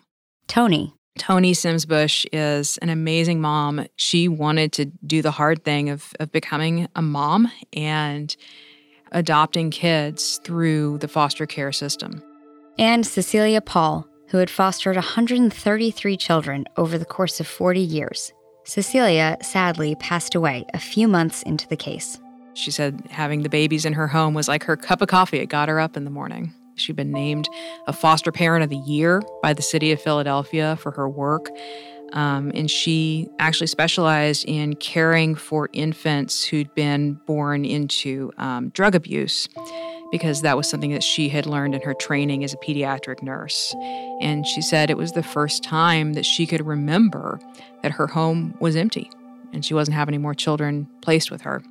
[0.48, 0.94] Toni.
[1.18, 3.88] Tony Sims Bush is an amazing mom.
[3.98, 8.34] She wanted to do the hard thing of, of becoming a mom and
[9.12, 12.24] adopting kids through the foster care system
[12.80, 18.32] and Cecilia Paul, who had fostered 133 children over the course of 40 years.
[18.64, 22.20] Cecilia sadly passed away a few months into the case.
[22.54, 25.40] She said having the babies in her home was like her cup of coffee.
[25.40, 26.54] It got her up in the morning.
[26.76, 27.50] She'd been named
[27.88, 31.50] a foster parent of the year by the city of Philadelphia for her work.
[32.14, 38.96] Um, and she actually specialized in caring for infants who'd been born into um, drug
[38.96, 39.48] abuse
[40.12, 43.74] because that was something that she had learned in her training as a pediatric nurse.
[44.22, 47.40] And she said it was the first time that she could remember
[47.84, 49.10] that her home was empty
[49.54, 51.64] and she wasn't having any more children placed with her.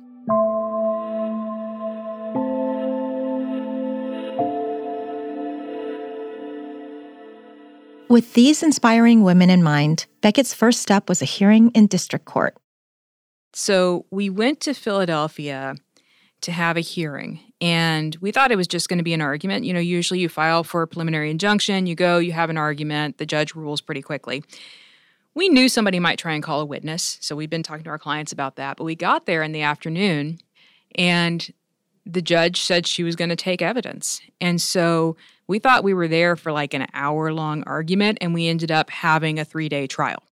[8.09, 12.57] With these inspiring women in mind, Becket's first step was a hearing in district court.
[13.53, 15.75] So we went to Philadelphia
[16.41, 17.39] to have a hearing.
[17.61, 19.65] And we thought it was just going to be an argument.
[19.65, 23.17] You know, usually you file for a preliminary injunction, you go, you have an argument,
[23.17, 24.43] the judge rules pretty quickly.
[25.35, 27.99] We knew somebody might try and call a witness, so we've been talking to our
[27.99, 28.77] clients about that.
[28.77, 30.39] But we got there in the afternoon,
[30.95, 31.51] and
[32.05, 34.21] the judge said she was going to take evidence.
[34.41, 35.15] And so
[35.47, 38.89] we thought we were there for like an hour long argument, and we ended up
[38.89, 40.23] having a three day trial.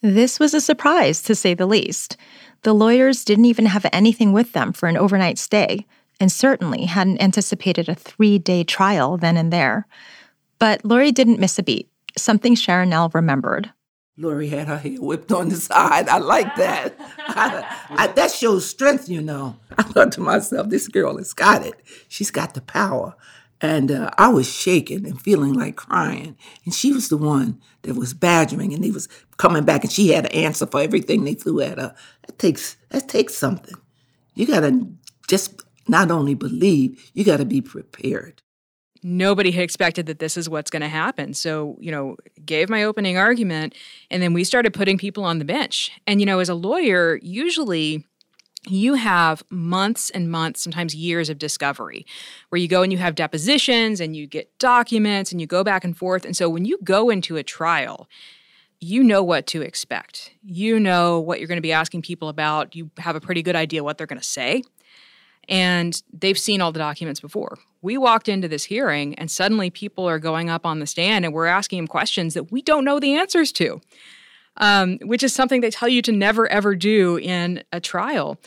[0.00, 2.16] This was a surprise, to say the least.
[2.62, 5.86] The lawyers didn't even have anything with them for an overnight stay,
[6.20, 9.86] and certainly hadn't anticipated a three day trial then and there.
[10.58, 13.10] But Lori didn't miss a beat, something Sharon L.
[13.12, 13.70] remembered.
[14.16, 16.08] Lori had her hair whipped on the side.
[16.08, 16.94] I like that.
[17.18, 19.56] I, I, that shows strength, you know.
[19.76, 21.74] I thought to myself, this girl has got it.
[22.08, 23.16] She's got the power.
[23.60, 26.36] And uh, I was shaking and feeling like crying.
[26.64, 30.10] And she was the one that was badgering and they was coming back and she
[30.10, 31.94] had an answer for everything they threw at her.
[32.26, 33.74] That takes that takes something.
[34.34, 34.86] You gotta
[35.28, 38.42] just not only believe, you got to be prepared.
[39.02, 41.34] Nobody had expected that this is what's going to happen.
[41.34, 43.74] So, you know, gave my opening argument
[44.10, 45.90] and then we started putting people on the bench.
[46.06, 48.06] And, you know, as a lawyer, usually
[48.66, 52.06] you have months and months, sometimes years of discovery,
[52.48, 55.84] where you go and you have depositions and you get documents and you go back
[55.84, 56.24] and forth.
[56.24, 58.08] And so when you go into a trial,
[58.80, 60.32] you know what to expect.
[60.42, 62.74] You know what you're going to be asking people about.
[62.74, 64.62] You have a pretty good idea what they're going to say.
[65.48, 67.58] And they've seen all the documents before.
[67.82, 71.34] We walked into this hearing, and suddenly people are going up on the stand and
[71.34, 73.80] we're asking them questions that we don't know the answers to
[74.56, 78.38] um, which is something they tell you to never ever do in a trial.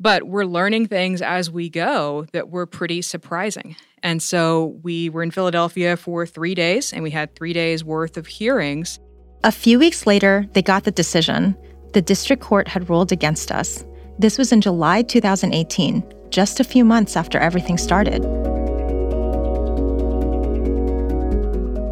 [0.00, 3.74] But we're learning things as we go that were pretty surprising.
[4.02, 8.16] And so we were in Philadelphia for three days and we had three days worth
[8.16, 9.00] of hearings.
[9.42, 11.56] A few weeks later, they got the decision.
[11.94, 13.84] The district court had ruled against us.
[14.20, 18.22] This was in July 2018, just a few months after everything started.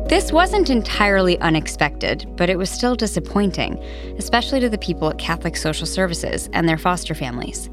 [0.08, 3.76] This wasn't entirely unexpected, but it was still disappointing,
[4.18, 7.68] especially to the people at Catholic Social Services and their foster families.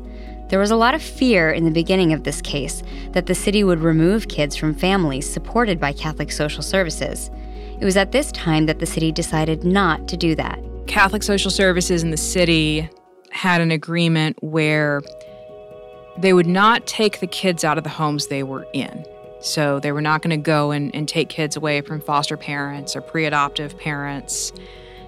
[0.49, 3.63] There was a lot of fear in the beginning of this case that the city
[3.63, 7.29] would remove kids from families supported by Catholic Social Services.
[7.79, 10.59] It was at this time that the city decided not to do that.
[10.87, 12.89] Catholic Social Services in the city
[13.31, 15.01] had an agreement where
[16.17, 19.05] they would not take the kids out of the homes they were in.
[19.39, 22.95] So they were not going to go and, and take kids away from foster parents
[22.95, 24.53] or pre adoptive parents.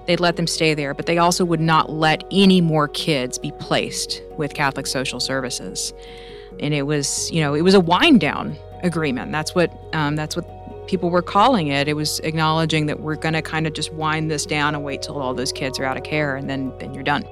[0.07, 3.51] They'd let them stay there, but they also would not let any more kids be
[3.59, 5.93] placed with Catholic Social Services.
[6.59, 9.31] And it was, you know, it was a wind down agreement.
[9.31, 11.87] That's what um, that's what people were calling it.
[11.87, 15.01] It was acknowledging that we're going to kind of just wind this down and wait
[15.01, 17.25] till all those kids are out of care, and then then you're done.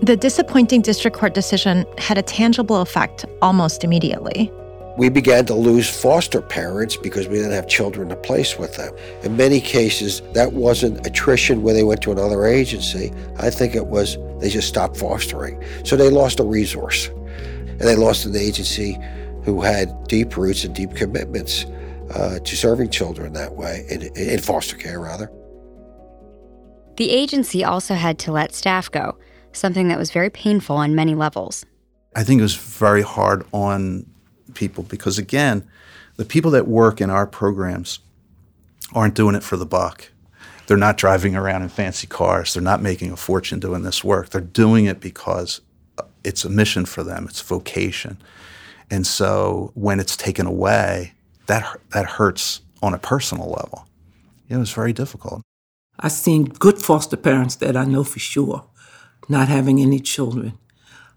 [0.00, 4.50] The disappointing district court decision had a tangible effect almost immediately.
[4.98, 8.94] We began to lose foster parents because we didn't have children to place with them.
[9.22, 13.12] In many cases, that wasn't attrition where they went to another agency.
[13.38, 15.62] I think it was they just stopped fostering.
[15.84, 17.08] So they lost a resource.
[17.08, 18.98] And they lost an agency
[19.44, 21.64] who had deep roots and deep commitments
[22.14, 25.30] uh, to serving children that way, in, in foster care, rather.
[26.96, 29.16] The agency also had to let staff go,
[29.56, 31.64] something that was very painful on many levels.
[32.14, 34.06] I think it was very hard on
[34.54, 35.66] people because, again,
[36.16, 38.00] the people that work in our programs
[38.94, 40.10] aren't doing it for the buck.
[40.66, 42.54] They're not driving around in fancy cars.
[42.54, 44.30] They're not making a fortune doing this work.
[44.30, 45.60] They're doing it because
[46.24, 48.18] it's a mission for them, it's vocation.
[48.90, 51.14] And so when it's taken away,
[51.46, 53.86] that, that hurts on a personal level.
[54.48, 55.42] It was very difficult.
[55.98, 58.64] I've seen good foster parents that I know for sure
[59.28, 60.58] not having any children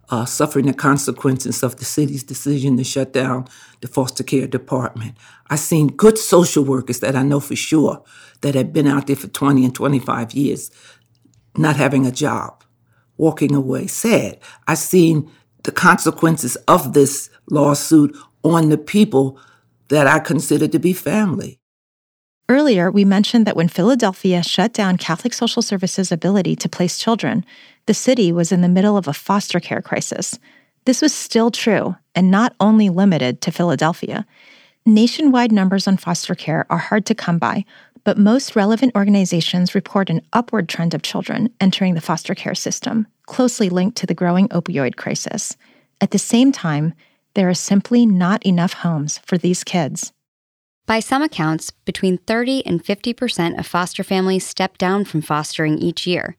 [0.10, 3.48] uh, suffering the consequences of the city's decision to shut down
[3.82, 5.16] the foster care department.
[5.50, 8.04] I've seen good social workers that I know for sure
[8.42, 10.72] that have been out there for 20 and 25 years
[11.58, 12.64] not having a job,
[13.18, 14.40] walking away sad.
[14.68, 15.32] I've seen
[15.64, 19.40] the consequences of this lawsuit on the people
[19.88, 21.60] that I consider to be family.
[22.48, 27.44] Earlier, we mentioned that when Philadelphia shut down Catholic Social Services' ability to place children,
[27.86, 30.40] the city was in the middle of a foster care crisis.
[30.86, 34.26] This was still true, and not only limited to Philadelphia.
[34.86, 37.66] Nationwide numbers on foster care are hard to come by,
[38.04, 43.08] but most relevant organizations report an upward trend of children entering the foster care system,
[43.26, 45.58] closely linked to the growing opioid crisis.
[46.00, 46.94] At the same time,
[47.34, 50.14] there are simply not enough homes for these kids.
[50.86, 56.06] By some accounts, between 30 and 50% of foster families step down from fostering each
[56.06, 56.38] year.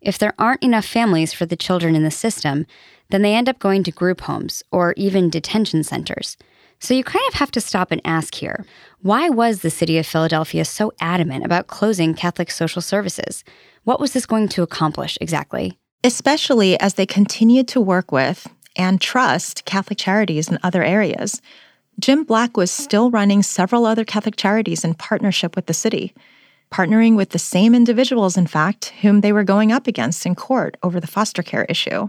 [0.00, 2.66] If there aren't enough families for the children in the system,
[3.10, 6.36] then they end up going to group homes or even detention centers.
[6.78, 8.64] So you kind of have to stop and ask here
[9.02, 13.44] why was the city of Philadelphia so adamant about closing Catholic social services?
[13.84, 15.78] What was this going to accomplish exactly?
[16.02, 21.40] Especially as they continued to work with and trust Catholic charities in other areas.
[21.98, 26.12] Jim Black was still running several other Catholic charities in partnership with the city,
[26.70, 30.76] partnering with the same individuals, in fact, whom they were going up against in court
[30.82, 32.08] over the foster care issue.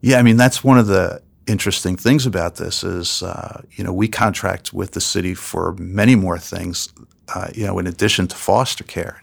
[0.00, 3.92] Yeah, I mean, that's one of the interesting things about this is, uh, you know,
[3.92, 6.88] we contract with the city for many more things,
[7.34, 9.22] uh, you know, in addition to foster care.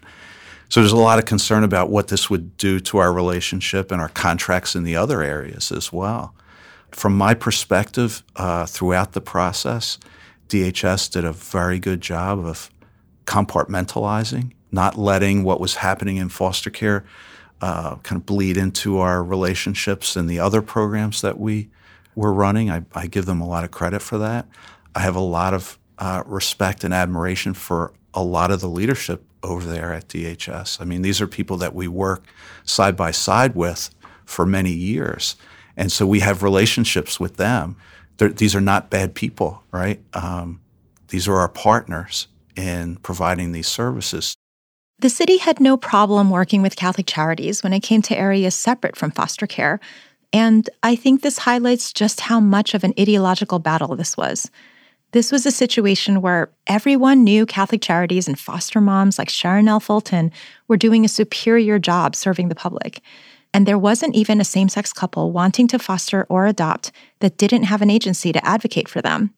[0.70, 4.02] So there's a lot of concern about what this would do to our relationship and
[4.02, 6.36] our contracts in the other areas as well.
[6.92, 9.98] From my perspective, uh, throughout the process,
[10.50, 12.70] DHS did a very good job of
[13.26, 17.06] compartmentalizing, not letting what was happening in foster care
[17.62, 21.70] uh, kind of bleed into our relationships and the other programs that we
[22.16, 22.72] we're running.
[22.72, 24.48] I, I give them a lot of credit for that.
[24.96, 29.24] I have a lot of uh, respect and admiration for a lot of the leadership
[29.44, 30.82] over there at DHS.
[30.82, 32.26] I mean, these are people that we work
[32.64, 33.92] side by side with
[34.26, 35.36] for many years.
[35.76, 37.78] And so we have relationships with them.
[38.18, 40.02] They're, these are not bad people, right?
[40.14, 40.60] Um,
[41.10, 44.36] these are our partners in providing these services.
[45.00, 48.96] The city had no problem working with Catholic charities when it came to areas separate
[48.96, 49.80] from foster care.
[50.34, 54.50] And I think this highlights just how much of an ideological battle this was.
[55.12, 60.32] This was a situation where everyone knew Catholic charities and foster moms like Sharonell Fulton
[60.68, 63.02] were doing a superior job serving the public.
[63.54, 67.64] And there wasn't even a same sex couple wanting to foster or adopt that didn't
[67.64, 69.32] have an agency to advocate for them.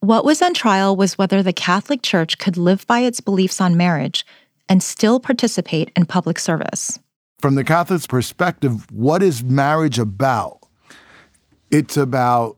[0.00, 3.76] What was on trial was whether the Catholic Church could live by its beliefs on
[3.76, 4.24] marriage
[4.68, 6.98] and still participate in public service.
[7.38, 10.60] From the Catholic's perspective, what is marriage about?
[11.70, 12.56] It's about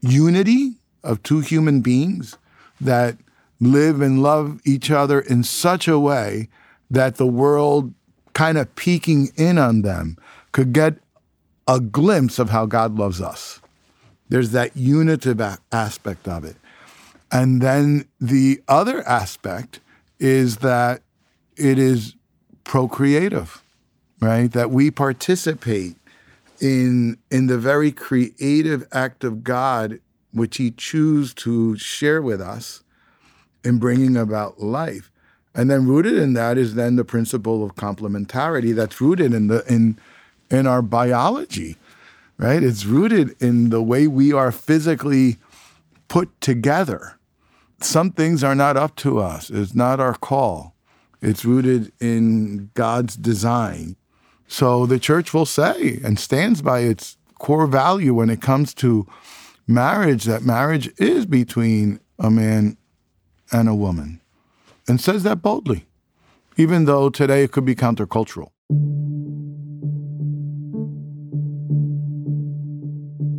[0.00, 2.38] unity of two human beings
[2.80, 3.16] that
[3.60, 6.48] live and love each other in such a way
[6.90, 7.94] that the world
[8.34, 10.16] kind of peeking in on them
[10.52, 10.94] could get
[11.68, 13.60] a glimpse of how God loves us.
[14.28, 15.40] There's that unitive
[15.70, 16.56] aspect of it.
[17.30, 19.80] And then the other aspect
[20.18, 21.02] is that
[21.56, 22.14] it is
[22.64, 23.62] procreative,
[24.20, 24.50] right?
[24.52, 25.96] That we participate
[26.60, 30.00] in in the very creative act of God
[30.32, 32.82] which he choose to share with us
[33.64, 35.10] in bringing about life.
[35.54, 39.64] And then rooted in that is then the principle of complementarity that's rooted in the
[39.70, 39.98] in
[40.50, 41.76] in our biology,
[42.38, 42.62] right?
[42.62, 45.38] It's rooted in the way we are physically
[46.08, 47.18] put together.
[47.80, 49.50] Some things are not up to us.
[49.50, 50.74] It's not our call.
[51.22, 53.96] It's rooted in God's design.
[54.48, 59.06] So the church will say and stands by its core value when it comes to
[59.66, 62.76] marriage that marriage is between a man
[63.52, 64.20] and a woman
[64.88, 65.86] and says that boldly,
[66.56, 68.50] even though today it could be countercultural.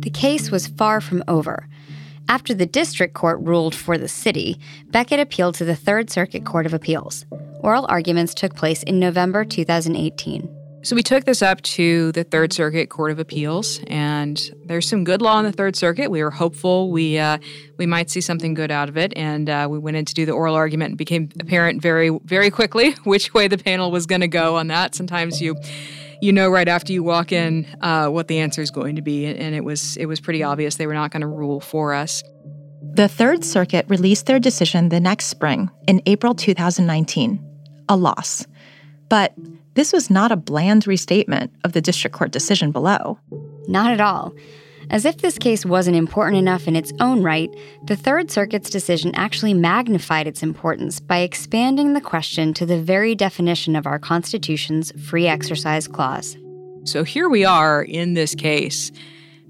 [0.00, 1.68] The case was far from over.
[2.28, 6.64] After the district court ruled for the city, Becket appealed to the Third Circuit Court
[6.64, 7.26] of Appeals.
[7.64, 10.54] Oral arguments took place in November 2018.
[10.82, 15.02] So we took this up to the Third Circuit Court of Appeals, and there's some
[15.02, 16.10] good law in the Third Circuit.
[16.10, 17.38] We were hopeful we uh,
[17.78, 20.26] we might see something good out of it, and uh, we went in to do
[20.26, 20.90] the oral argument.
[20.90, 24.66] and became apparent very very quickly which way the panel was going to go on
[24.66, 24.94] that.
[24.94, 25.56] Sometimes you
[26.20, 29.24] you know right after you walk in uh, what the answer is going to be,
[29.24, 32.22] and it was it was pretty obvious they were not going to rule for us.
[32.92, 37.43] The Third Circuit released their decision the next spring in April 2019,
[37.88, 38.46] a loss,
[39.08, 39.34] but
[39.74, 43.18] this was not a bland restatement of the district court decision below.
[43.66, 44.34] Not at all.
[44.90, 47.50] As if this case wasn't important enough in its own right,
[47.84, 53.14] the Third Circuit's decision actually magnified its importance by expanding the question to the very
[53.14, 56.36] definition of our Constitution's free exercise clause.
[56.84, 58.92] So here we are in this case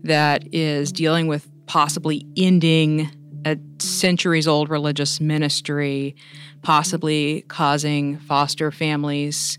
[0.05, 3.11] that is dealing with possibly ending
[3.45, 6.17] a centuries old religious ministry,
[6.63, 9.59] possibly causing foster families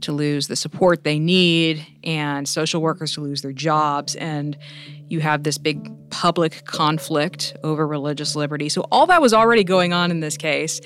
[0.00, 4.14] to lose the support they need and social workers to lose their jobs.
[4.16, 4.56] And
[5.08, 8.68] you have this big public conflict over religious liberty.
[8.68, 10.80] So all that was already going on in this case.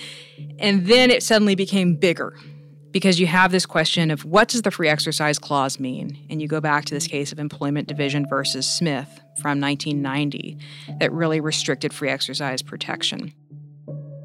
[0.58, 2.34] And then it suddenly became bigger
[2.92, 6.18] because you have this question of what does the free exercise clause mean?
[6.28, 10.58] And you go back to this case of employment division versus Smith from 1990
[10.98, 13.32] that really restricted free exercise protection.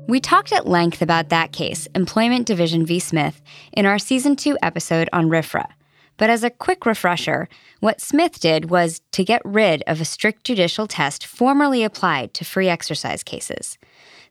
[0.08, 3.00] We talked at length about that case, Employment Division v.
[3.00, 3.42] Smith,
[3.74, 5.66] in our Season 2 episode on RFRA.
[6.18, 7.50] But as a quick refresher,
[7.80, 12.46] what Smith did was to get rid of a strict judicial test formerly applied to
[12.46, 13.78] free exercise cases.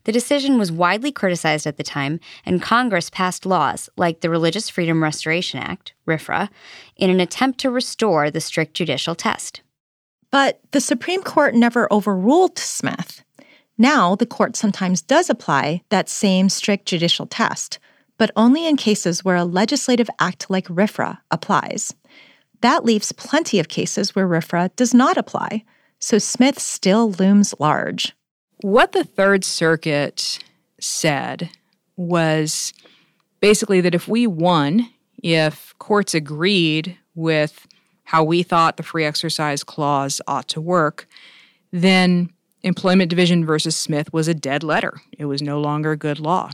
[0.05, 4.69] The decision was widely criticized at the time, and Congress passed laws like the Religious
[4.69, 6.51] Freedom Restoration Act, RFRA,
[6.97, 9.63] in an attempt to restore the strict judicial test.
[10.31, 13.25] But the Supreme Court never overruled Smith.
[13.79, 17.79] Now, the court sometimes does apply that same strict judicial test,
[18.19, 21.95] but only in cases where a legislative act like RFRA applies.
[22.61, 25.65] That leaves plenty of cases where RFRA does not apply,
[25.99, 28.15] so Smith still looms large.
[28.65, 30.39] What the Third Circuit
[30.81, 31.51] said
[31.99, 32.73] was
[33.41, 34.89] basically that if we won,
[35.23, 37.67] if courts agreed with
[38.05, 41.07] how we thought the free exercise clause ought to work,
[41.73, 42.31] then
[42.63, 44.95] Employment Division versus Smith was a dead letter.
[45.19, 46.49] It was no longer good law.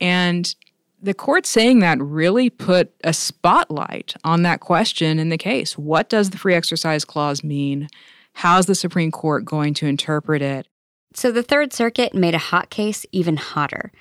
[0.00, 0.54] And
[1.02, 5.76] the court saying that really put a spotlight on that question in the case.
[5.76, 7.88] What does the free exercise clause mean
[8.34, 10.66] How's the Supreme Court going to interpret it?
[11.14, 13.92] So the Third Circuit made a hot case even hotter.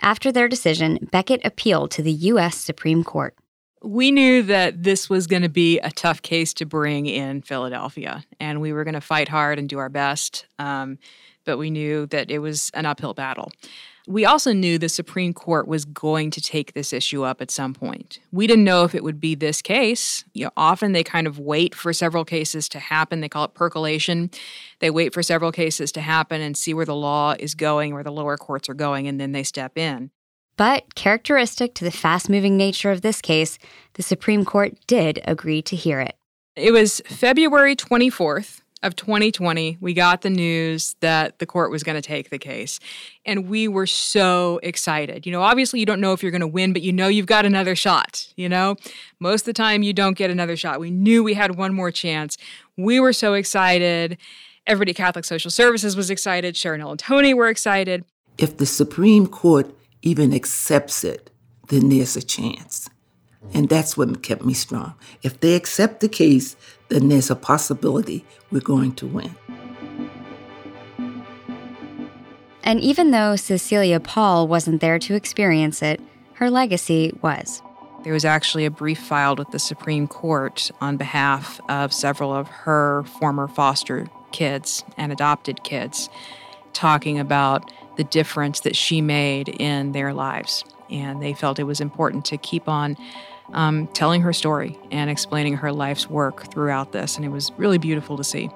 [0.00, 2.56] After their decision, Becket appealed to the U.S.
[2.56, 3.34] Supreme Court.
[3.82, 8.24] We knew that this was going to be a tough case to bring in Philadelphia,
[8.38, 10.46] and we were going to fight hard and do our best.
[10.60, 10.98] Um,
[11.44, 13.50] but we knew that it was an uphill battle.
[14.08, 17.72] We also knew the Supreme Court was going to take this issue up at some
[17.72, 18.18] point.
[18.32, 20.24] We didn't know if it would be this case.
[20.34, 23.20] You know, often they kind of wait for several cases to happen.
[23.20, 24.30] They call it percolation.
[24.80, 28.02] They wait for several cases to happen and see where the law is going, where
[28.02, 30.10] the lower courts are going, and then they step in.
[30.56, 33.58] But characteristic to the fast moving nature of this case,
[33.94, 36.16] the Supreme Court did agree to hear it.
[36.56, 41.94] It was February 24th, of 2020, we got the news that the court was going
[41.94, 42.80] to take the case.
[43.24, 45.24] And we were so excited.
[45.24, 47.26] You know, obviously, you don't know if you're going to win, but you know you've
[47.26, 48.32] got another shot.
[48.36, 48.76] You know,
[49.20, 50.80] most of the time, you don't get another shot.
[50.80, 52.36] We knew we had one more chance.
[52.76, 54.18] We were so excited.
[54.66, 56.56] Everybody Catholic Social Services was excited.
[56.56, 58.04] Sharon and Toni were excited.
[58.38, 61.30] If the Supreme Court even accepts it,
[61.68, 62.88] then there's a chance.
[63.54, 64.94] And that's what kept me strong.
[65.22, 66.56] If they accept the case,
[66.88, 69.34] then there's a possibility we're going to win.
[72.62, 76.00] And even though Cecilia Paul wasn't there to experience it,
[76.34, 77.62] her legacy was.
[78.04, 82.48] There was actually a brief filed with the Supreme Court on behalf of several of
[82.48, 86.08] her former foster kids and adopted kids,
[86.72, 90.64] talking about the difference that she made in their lives.
[90.90, 92.96] And they felt it was important to keep on
[93.52, 97.16] um, telling her story and explaining her life's work throughout this.
[97.16, 98.50] And it was really beautiful to see.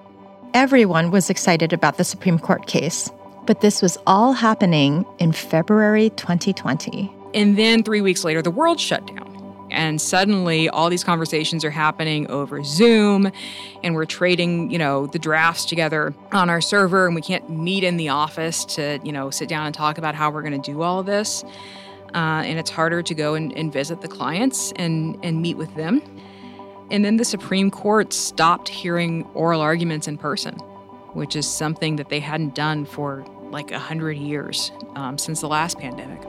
[0.55, 3.11] Everyone was excited about the Supreme Court case,
[3.47, 7.13] but this was all happening in February 2020.
[7.35, 9.35] And then three weeks later, the world shut down.
[9.71, 13.31] And suddenly, all these conversations are happening over Zoom,
[13.83, 17.83] and we're trading, you know, the drafts together on our server, and we can't meet
[17.83, 20.73] in the office to, you know, sit down and talk about how we're going to
[20.73, 21.45] do all of this
[22.15, 25.75] uh, and it's harder to go and, and visit the clients and, and meet with
[25.75, 26.03] them.
[26.91, 30.55] And then the Supreme Court stopped hearing oral arguments in person,
[31.15, 35.79] which is something that they hadn't done for like 100 years um, since the last
[35.79, 36.23] pandemic.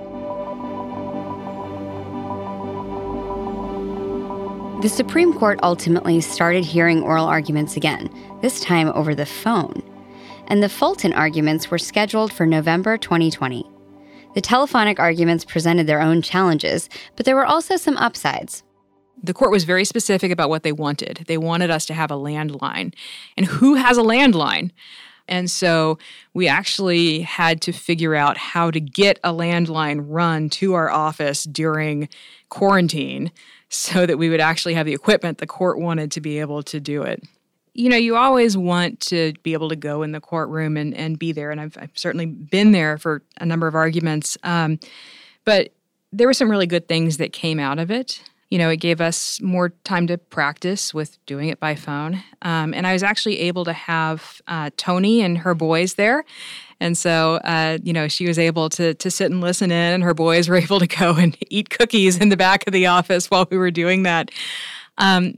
[4.81, 8.09] The Supreme Court ultimately started hearing oral arguments again,
[8.41, 9.81] this time over the phone.
[10.47, 13.65] And the Fulton arguments were scheduled for November 2020.
[14.33, 18.63] The telephonic arguments presented their own challenges, but there were also some upsides.
[19.21, 21.23] The court was very specific about what they wanted.
[21.27, 22.93] They wanted us to have a landline.
[23.35, 24.71] And who has a landline?
[25.27, 25.97] And so
[26.33, 31.43] we actually had to figure out how to get a landline run to our office
[31.43, 32.07] during
[32.49, 33.31] quarantine
[33.69, 36.79] so that we would actually have the equipment the court wanted to be able to
[36.79, 37.23] do it
[37.77, 41.17] you know, you always want to be able to go in the courtroom and, and
[41.17, 41.51] be there.
[41.51, 44.35] And I've, I've certainly been there for a number of arguments.
[44.43, 44.79] Um,
[45.45, 45.73] but
[46.11, 48.23] there were some really good things that came out of it.
[48.49, 52.23] You know, it gave us more time to practice with doing it by phone.
[52.41, 56.25] Um, and I was actually able to have uh, Toni and her boys there.
[56.79, 60.03] And so, uh, you know, she was able to to sit and listen in, and
[60.03, 63.29] her boys were able to go and eat cookies in the back of the office
[63.29, 64.31] while we were doing that.
[64.97, 65.35] Um,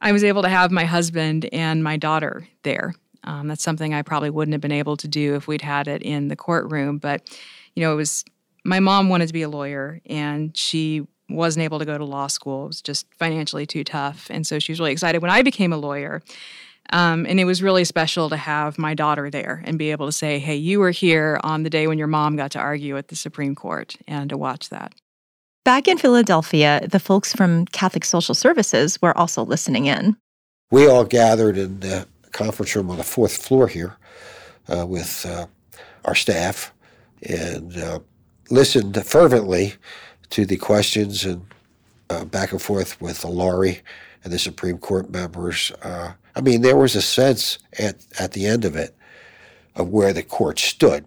[0.00, 2.94] I was able to have my husband and my daughter there.
[3.24, 6.02] Um, that's something I probably wouldn't have been able to do if we'd had it
[6.02, 6.98] in the courtroom.
[6.98, 7.28] But,
[7.74, 8.24] you know, it was
[8.64, 12.26] my mom wanted to be a lawyer and she wasn't able to go to law
[12.26, 12.64] school.
[12.64, 14.28] It was just financially too tough.
[14.30, 16.22] And so she was really excited when I became a lawyer.
[16.90, 20.12] Um, and it was really special to have my daughter there and be able to
[20.12, 23.08] say, hey, you were here on the day when your mom got to argue at
[23.08, 24.94] the Supreme Court and to watch that.
[25.68, 30.16] Back in Philadelphia, the folks from Catholic Social Services were also listening in.
[30.70, 33.94] We all gathered in the conference room on the fourth floor here
[34.74, 35.44] uh, with uh,
[36.06, 36.72] our staff
[37.22, 37.98] and uh,
[38.48, 39.74] listened fervently
[40.30, 41.44] to the questions and
[42.08, 43.82] uh, back and forth with the Lori
[44.24, 45.70] and the Supreme Court members.
[45.82, 48.96] Uh, I mean, there was a sense at, at the end of it
[49.76, 51.04] of where the court stood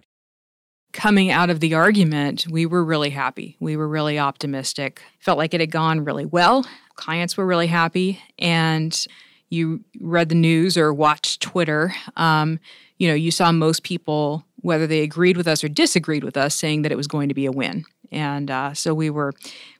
[0.92, 3.56] coming out of the argument, we were really happy.
[3.60, 5.02] We were really optimistic.
[5.18, 6.66] Felt like it had gone really well.
[6.96, 8.20] Clients were really happy.
[8.38, 9.06] And
[9.48, 12.58] you read the news or watched Twitter, um,
[12.98, 16.54] you know, you saw most people, whether they agreed with us or disagreed with us,
[16.54, 17.84] saying that it was going to be a win.
[18.12, 19.32] And uh, so we were,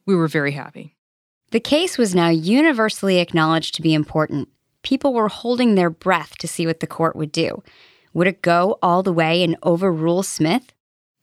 [0.04, 0.96] we were very happy.
[1.52, 4.48] The case was now universally acknowledged to be important.
[4.82, 7.62] People were holding their breath to see what the court would do.
[8.12, 10.72] Would it go all the way and overrule Smith?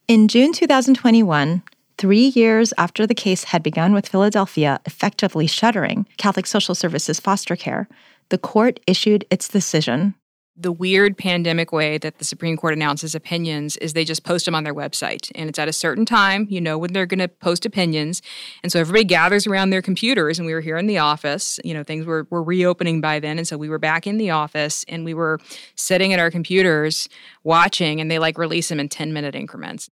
[0.10, 1.62] In June 2021,
[2.00, 7.56] three years after the case had begun with Philadelphia effectively shuttering Catholic Social Services foster
[7.56, 7.88] care,
[8.30, 10.16] the court issued its decision.
[10.62, 14.54] the weird pandemic way that the Supreme Court announces opinions is they just post them
[14.56, 15.32] on their website.
[15.34, 18.22] And it's at a certain time, you know, when they're going to post opinions.
[18.62, 20.38] And so everybody gathers around their computers.
[20.38, 21.60] And we were here in the office.
[21.64, 23.38] You know, things were, were reopening by then.
[23.38, 25.40] And so we were back in the office and we were
[25.76, 27.08] sitting at our computers
[27.46, 29.90] watching, and they like release them in 10 minute increments.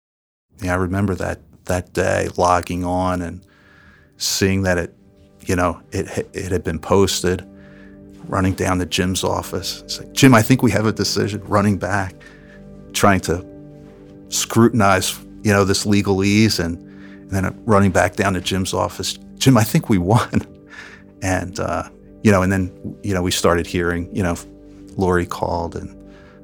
[0.62, 3.44] Yeah, I remember that that day logging on and
[4.16, 4.94] seeing that it,
[5.42, 7.46] you know, it, it had been posted
[8.28, 9.82] running down to Jim's office.
[9.82, 11.42] It's like, Jim, I think we have a decision.
[11.44, 12.14] Running back,
[12.92, 13.44] trying to
[14.28, 19.18] scrutinize, you know, this legalese, and, and then running back down to Jim's office.
[19.36, 20.42] Jim, I think we won.
[21.22, 21.88] And uh,
[22.22, 24.36] you know, and then you know, we started hearing, you know,
[24.96, 25.88] Lori called, and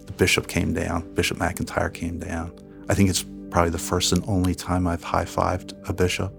[0.07, 1.13] the bishop came down.
[1.15, 2.59] Bishop McIntyre came down.
[2.89, 3.23] I think it's
[3.53, 6.33] probably the first and only time I've high fived a bishop.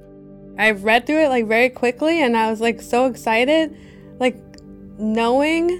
[0.57, 3.77] I read through it like very quickly, and I was like so excited,
[4.19, 4.35] like
[4.97, 5.79] knowing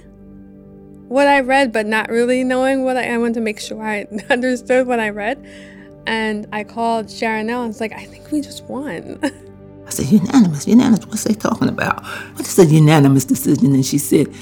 [1.08, 4.06] what I read, but not really knowing what I, I wanted to make sure I
[4.30, 5.44] understood what I read.
[6.06, 9.18] And I called Sharonell and was like, I think we just won.
[9.86, 11.06] I said, unanimous, unanimous.
[11.06, 12.04] What's they talking about?
[12.04, 13.74] What is a unanimous decision?
[13.74, 14.32] And she said,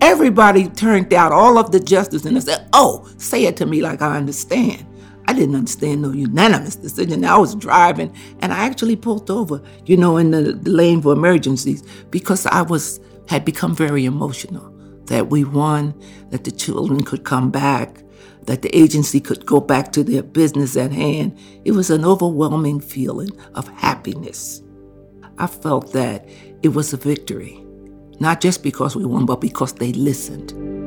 [0.00, 2.26] everybody turned out, all of the justices.
[2.26, 4.84] And I said, oh, say it to me like I understand.
[5.28, 7.22] I didn't understand no unanimous decision.
[7.22, 11.12] I was driving and I actually pulled over, you know, in the, the lane for
[11.12, 12.98] emergencies because I was
[13.28, 14.72] had become very emotional
[15.08, 15.94] that we won,
[16.30, 18.02] that the children could come back,
[18.44, 21.38] that the agency could go back to their business at hand.
[21.66, 24.62] It was an overwhelming feeling of happiness.
[25.36, 26.26] I felt that
[26.62, 27.62] it was a victory,
[28.18, 30.77] not just because we won, but because they listened.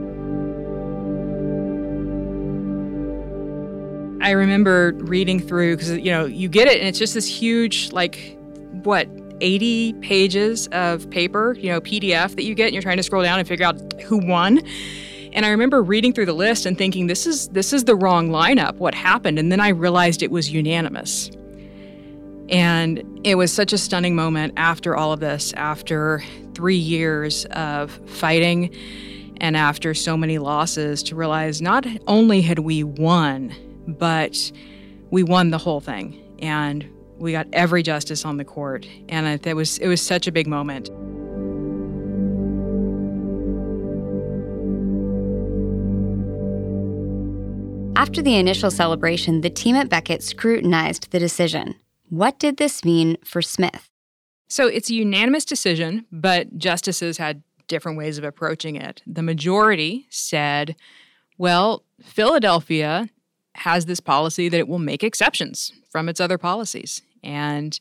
[4.21, 7.91] I remember reading through because you know you get it and it's just this huge
[7.91, 8.37] like
[8.83, 9.07] what
[9.41, 13.23] 80 pages of paper, you know, PDF that you get and you're trying to scroll
[13.23, 14.61] down and figure out who won.
[15.33, 18.29] And I remember reading through the list and thinking this is this is the wrong
[18.29, 18.75] lineup.
[18.75, 19.39] What happened?
[19.39, 21.31] And then I realized it was unanimous.
[22.49, 26.21] And it was such a stunning moment after all of this, after
[26.53, 28.75] 3 years of fighting
[29.37, 33.55] and after so many losses to realize not only had we won,
[33.87, 34.51] but
[35.09, 36.21] we won the whole thing.
[36.39, 40.31] And we got every justice on the court, and it, was it was such a
[40.31, 40.89] big moment.
[47.95, 51.75] After the initial celebration, the team at Becket scrutinized the decision.
[52.09, 53.87] What did this mean for Smith?
[54.49, 59.03] So it's a unanimous decision, but justices had different ways of approaching it.
[59.05, 60.75] The majority said,
[61.37, 63.07] well, Philadelphia
[63.61, 67.01] has this policy that it will make exceptions from its other policies.
[67.23, 67.79] And,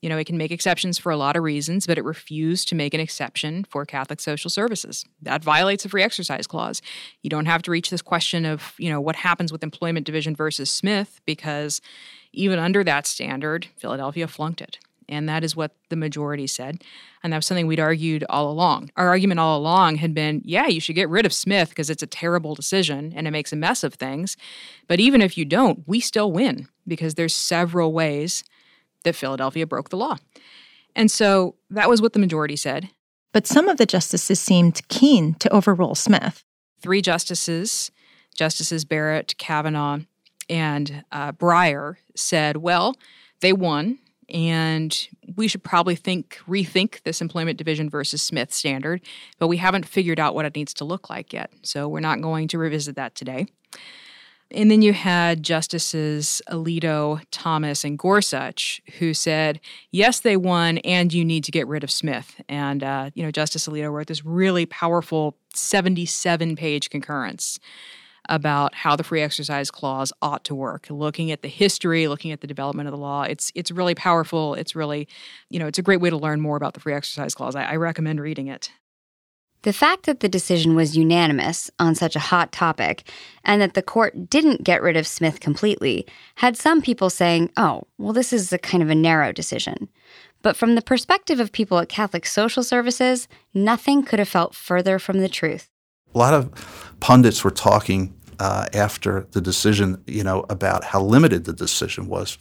[0.00, 2.74] you know, it can make exceptions for a lot of reasons, but it refused to
[2.74, 5.04] make an exception for Catholic social services.
[5.22, 6.82] That violates the free exercise clause.
[7.22, 10.34] You don't have to reach this question of, you know, what happens with employment division
[10.34, 11.80] versus Smith, because
[12.32, 14.78] even under that standard, Philadelphia flunked it.
[15.10, 16.82] And that is what the majority said.
[17.22, 18.90] And that was something we'd argued all along.
[18.96, 22.02] Our argument all along had been yeah, you should get rid of Smith because it's
[22.02, 24.36] a terrible decision and it makes a mess of things.
[24.86, 28.44] But even if you don't, we still win because there's several ways
[29.04, 30.16] that Philadelphia broke the law.
[30.94, 32.90] And so that was what the majority said.
[33.32, 36.44] But some of the justices seemed keen to overrule Smith.
[36.80, 37.90] Three justices,
[38.34, 40.00] Justices Barrett, Kavanaugh,
[40.48, 42.96] and uh, Breyer, said, well,
[43.40, 43.98] they won,
[44.30, 49.00] and we should probably think rethink this employment division versus Smith standard,
[49.38, 51.52] but we haven't figured out what it needs to look like yet.
[51.62, 53.46] So we're not going to revisit that today.
[54.52, 59.60] And then you had Justices Alito, Thomas, and Gorsuch who said,
[59.92, 62.40] yes, they won, and you need to get rid of Smith.
[62.48, 67.60] And, uh, you know, Justice Alito wrote this really powerful 77 page concurrence
[68.30, 72.40] about how the free exercise clause ought to work looking at the history looking at
[72.40, 75.06] the development of the law it's it's really powerful it's really
[75.50, 77.64] you know it's a great way to learn more about the free exercise clause i,
[77.64, 78.70] I recommend reading it
[79.62, 83.06] the fact that the decision was unanimous on such a hot topic
[83.44, 86.06] and that the court didn't get rid of Smith completely
[86.36, 89.88] had some people saying, oh, well, this is a kind of a narrow decision.
[90.42, 94.98] But from the perspective of people at Catholic Social Services, nothing could have felt further
[94.98, 95.68] from the truth.
[96.14, 101.44] A lot of pundits were talking uh, after the decision, you know, about how limited
[101.44, 102.38] the decision was.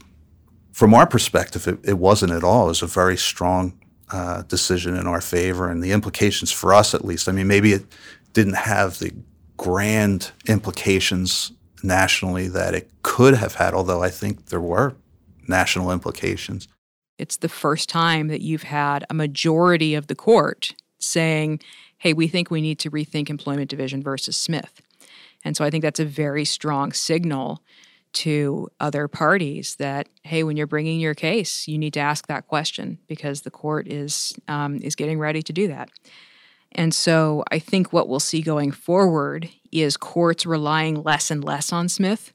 [0.71, 2.65] From our perspective, it, it wasn't at all.
[2.65, 3.77] It was a very strong
[4.11, 7.27] uh, decision in our favor and the implications for us, at least.
[7.27, 7.85] I mean, maybe it
[8.31, 9.13] didn't have the
[9.57, 11.51] grand implications
[11.83, 14.95] nationally that it could have had, although I think there were
[15.47, 16.69] national implications.
[17.17, 21.59] It's the first time that you've had a majority of the court saying,
[21.97, 24.81] hey, we think we need to rethink employment division versus Smith.
[25.43, 27.63] And so I think that's a very strong signal
[28.11, 32.47] to other parties that hey, when you're bringing your case, you need to ask that
[32.47, 35.89] question because the court is um, is getting ready to do that.
[36.71, 41.71] And so I think what we'll see going forward is courts relying less and less
[41.71, 42.31] on Smith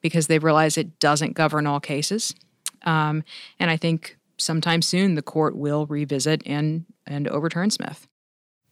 [0.00, 2.34] because they realize it doesn't govern all cases.
[2.82, 3.24] Um,
[3.58, 8.06] and I think sometime soon the court will revisit and, and overturn Smith.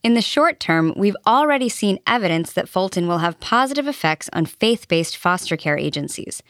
[0.04, 4.44] In the short term, we've already seen evidence that Fulton will have positive effects on
[4.44, 6.42] faith based foster care agencies.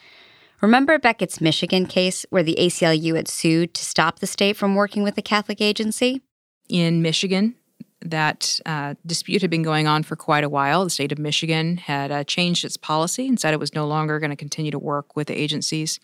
[0.61, 5.05] Remember Becket's Michigan case where the ACLU had sued to stop the state from working
[5.05, 6.21] with the Catholic agency?
[6.69, 7.55] In Michigan,
[8.01, 10.83] that uh, dispute had been going on for quite a while.
[10.83, 14.19] The state of Michigan had uh, changed its policy and said it was no longer
[14.19, 16.01] going to continue to work with agencies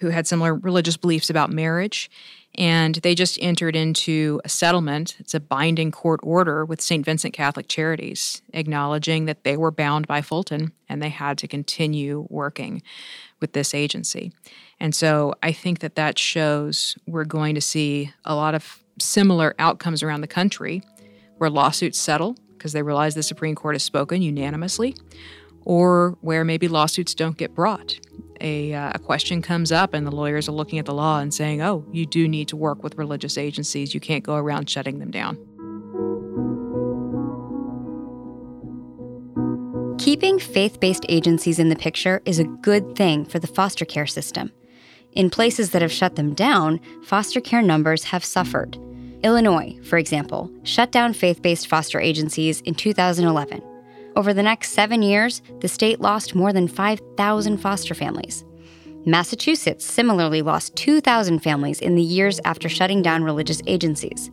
[0.00, 2.10] who had similar religious beliefs about marriage
[2.56, 5.16] and they just entered into a settlement.
[5.18, 7.04] It's a binding court order with St.
[7.04, 12.26] Vincent Catholic Charities, acknowledging that they were bound by Fulton and they had to continue
[12.28, 12.82] working
[13.40, 14.32] with this agency.
[14.80, 19.54] And so I think that that shows we're going to see a lot of similar
[19.58, 20.82] outcomes around the country
[21.38, 24.94] where lawsuits settle because they realize the Supreme Court has spoken unanimously,
[25.64, 27.98] or where maybe lawsuits don't get brought
[28.40, 31.32] a, uh, a question comes up and the lawyers are looking at the law and
[31.32, 33.94] saying, oh, you do need to work with religious agencies.
[33.94, 35.36] You can't go around shutting them down.
[39.98, 44.06] Keeping faith based agencies in the picture is a good thing for the foster care
[44.06, 44.50] system.
[45.12, 48.78] In places that have shut them down, foster care numbers have suffered.
[49.22, 53.62] Illinois, for example, shut down faith based foster agencies in 2011.
[54.16, 58.44] Over the next seven years, the state lost more than 5,000 foster families.
[59.06, 64.30] Massachusetts similarly lost 2,000 families in the years after shutting down religious agencies.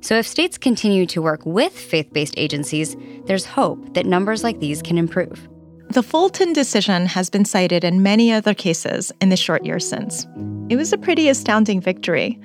[0.00, 2.96] So, if states continue to work with faith based agencies,
[3.26, 5.46] there's hope that numbers like these can improve.
[5.90, 10.26] The Fulton decision has been cited in many other cases in the short years since.
[10.70, 12.40] It was a pretty astounding victory.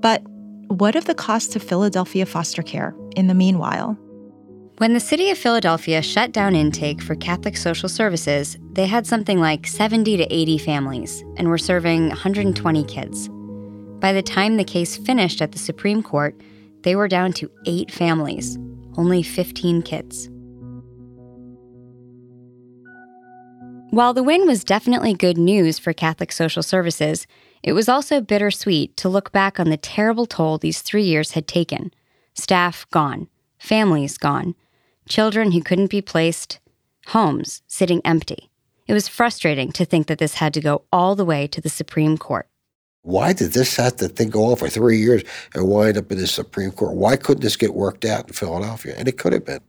[0.00, 0.22] But
[0.66, 3.96] what of the cost to Philadelphia foster care in the meanwhile?
[4.80, 9.38] When the city of Philadelphia shut down intake for Catholic social services, they had something
[9.38, 13.28] like 70 to 80 families and were serving 120 kids.
[14.00, 16.34] By the time the case finished at the Supreme Court,
[16.80, 18.56] they were down to eight families,
[18.96, 20.30] only 15 kids.
[23.90, 27.26] While the win was definitely good news for Catholic social services,
[27.62, 31.46] it was also bittersweet to look back on the terrible toll these three years had
[31.46, 31.92] taken.
[32.32, 33.28] Staff gone,
[33.58, 34.54] families gone,
[35.10, 36.60] children who couldn't be placed,
[37.08, 38.48] homes sitting empty.
[38.86, 41.68] It was frustrating to think that this had to go all the way to the
[41.68, 42.46] Supreme Court.
[43.02, 45.22] Why did this have to thing go on for three years
[45.54, 46.94] and wind up in the Supreme Court?
[46.94, 48.94] Why couldn't this get worked out in Philadelphia?
[48.96, 49.60] And it could have been.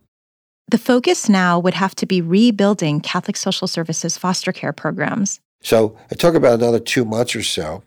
[0.70, 5.40] The focus now would have to be rebuilding Catholic social services foster care programs.
[5.64, 7.84] So it took about another two months or so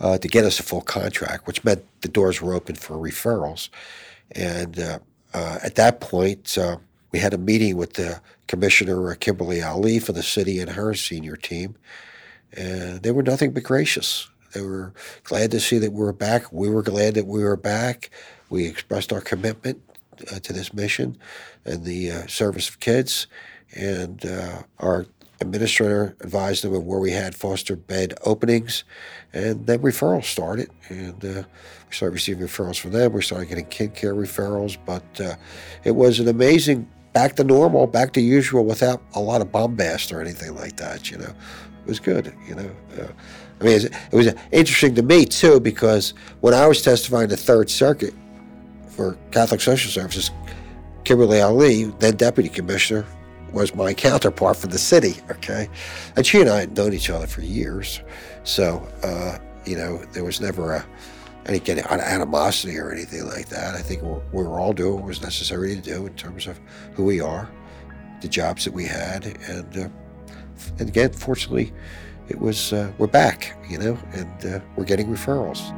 [0.00, 3.68] uh, to get us a full contract, which meant the doors were open for referrals.
[4.32, 4.98] And uh,
[5.32, 6.76] uh, at that point, uh,
[7.12, 11.36] we had a meeting with the commissioner, Kimberly Ali, for the city and her senior
[11.36, 11.76] team,
[12.52, 14.28] and they were nothing but gracious.
[14.52, 14.92] They were
[15.24, 16.52] glad to see that we were back.
[16.52, 18.10] We were glad that we were back.
[18.48, 19.80] We expressed our commitment
[20.30, 21.16] uh, to this mission
[21.64, 23.26] and the uh, service of kids,
[23.74, 25.06] and uh, our
[25.40, 28.84] administrator advised them of where we had foster bed openings,
[29.32, 31.42] and then referrals started, and uh,
[31.88, 33.12] we started receiving referrals from them.
[33.12, 35.36] We started getting kid care referrals, but uh,
[35.84, 40.12] it was an amazing back to normal, back to usual, without a lot of bombast
[40.12, 41.10] or anything like that.
[41.10, 41.32] You know,
[41.84, 42.32] it was good.
[42.48, 43.08] You know, uh,
[43.60, 47.68] I mean, it was interesting to me too because when I was testifying the Third
[47.70, 48.14] Circuit
[48.88, 50.30] for Catholic Social Services,
[51.04, 53.06] Kimberly Ali, then deputy commissioner,
[53.52, 55.14] was my counterpart for the city.
[55.30, 55.68] Okay,
[56.16, 58.00] and she and I had known each other for years,
[58.44, 60.86] so uh, you know there was never a
[61.50, 63.74] any kind of animosity or anything like that.
[63.74, 66.58] I think we were all doing what was necessary to do in terms of
[66.94, 67.50] who we are,
[68.20, 69.88] the jobs that we had, and uh,
[70.78, 71.72] and again, fortunately,
[72.28, 75.74] it was uh, we're back, you know, and uh, we're getting referrals.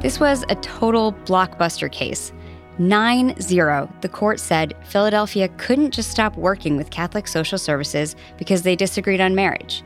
[0.00, 2.32] This was a total blockbuster case.
[2.78, 8.62] 9 0, the court said Philadelphia couldn't just stop working with Catholic social services because
[8.62, 9.82] they disagreed on marriage.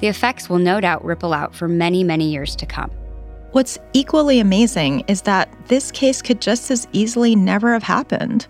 [0.00, 2.90] The effects will no doubt ripple out for many, many years to come.
[3.52, 8.46] What's equally amazing is that this case could just as easily never have happened.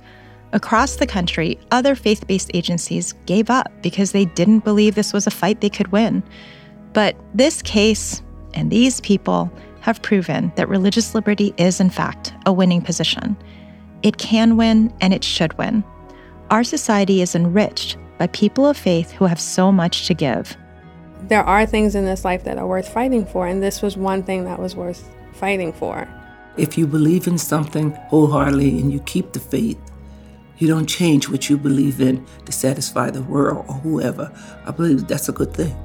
[0.53, 5.27] Across the country, other faith based agencies gave up because they didn't believe this was
[5.27, 6.23] a fight they could win.
[6.95, 8.23] But this case
[8.55, 13.37] and these people have proven that religious liberty is, in fact, a winning position.
[14.03, 15.85] It can win and it should win.
[16.51, 20.57] our society is enriched by people of faith who have so much to give.
[21.23, 24.23] There are things in this life that are worth fighting for, and this was one
[24.23, 26.09] thing that was worth fighting for.
[26.57, 29.79] If you believe in something wholeheartedly and you keep the faith,
[30.59, 34.33] you don't change what you believe in to satisfy the world or whoever.
[34.65, 35.77] I believe that's a good thing.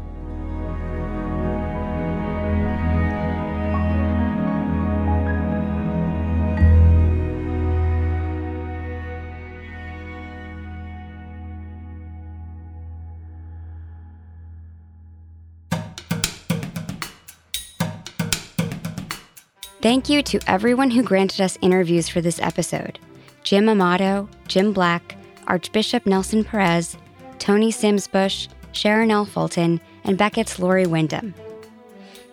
[19.84, 23.00] Thank you to everyone who granted us interviews for this episode
[23.44, 25.18] Jim Amato, Jim Black,
[25.48, 26.96] Archbishop Nelson Perez,
[27.38, 29.26] Toni Simms-Busch, Sharon L.
[29.26, 31.36] Fulton, and Becket's Lori Windham.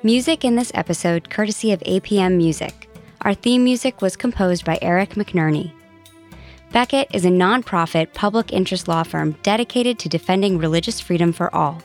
[0.04, 2.88] Music in this episode courtesy of APM Music.
[3.22, 5.72] Our theme music was composed by Eric McNerney.
[6.70, 11.82] Beckett is a nonprofit public interest law firm dedicated to defending religious freedom for all.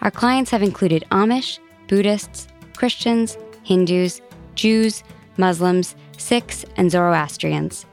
[0.00, 4.20] Our clients have included Amish, Buddhists, Christians, Hindus,
[4.56, 5.04] Jews,
[5.36, 7.86] Muslims, Sikhs, and Zoroastrians.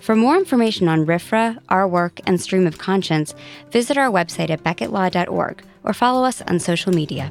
[0.00, 3.34] For more information on RFRA, our work, and stream of conscience,
[3.70, 7.30] visit our website at becketlaw.org or follow us on social media.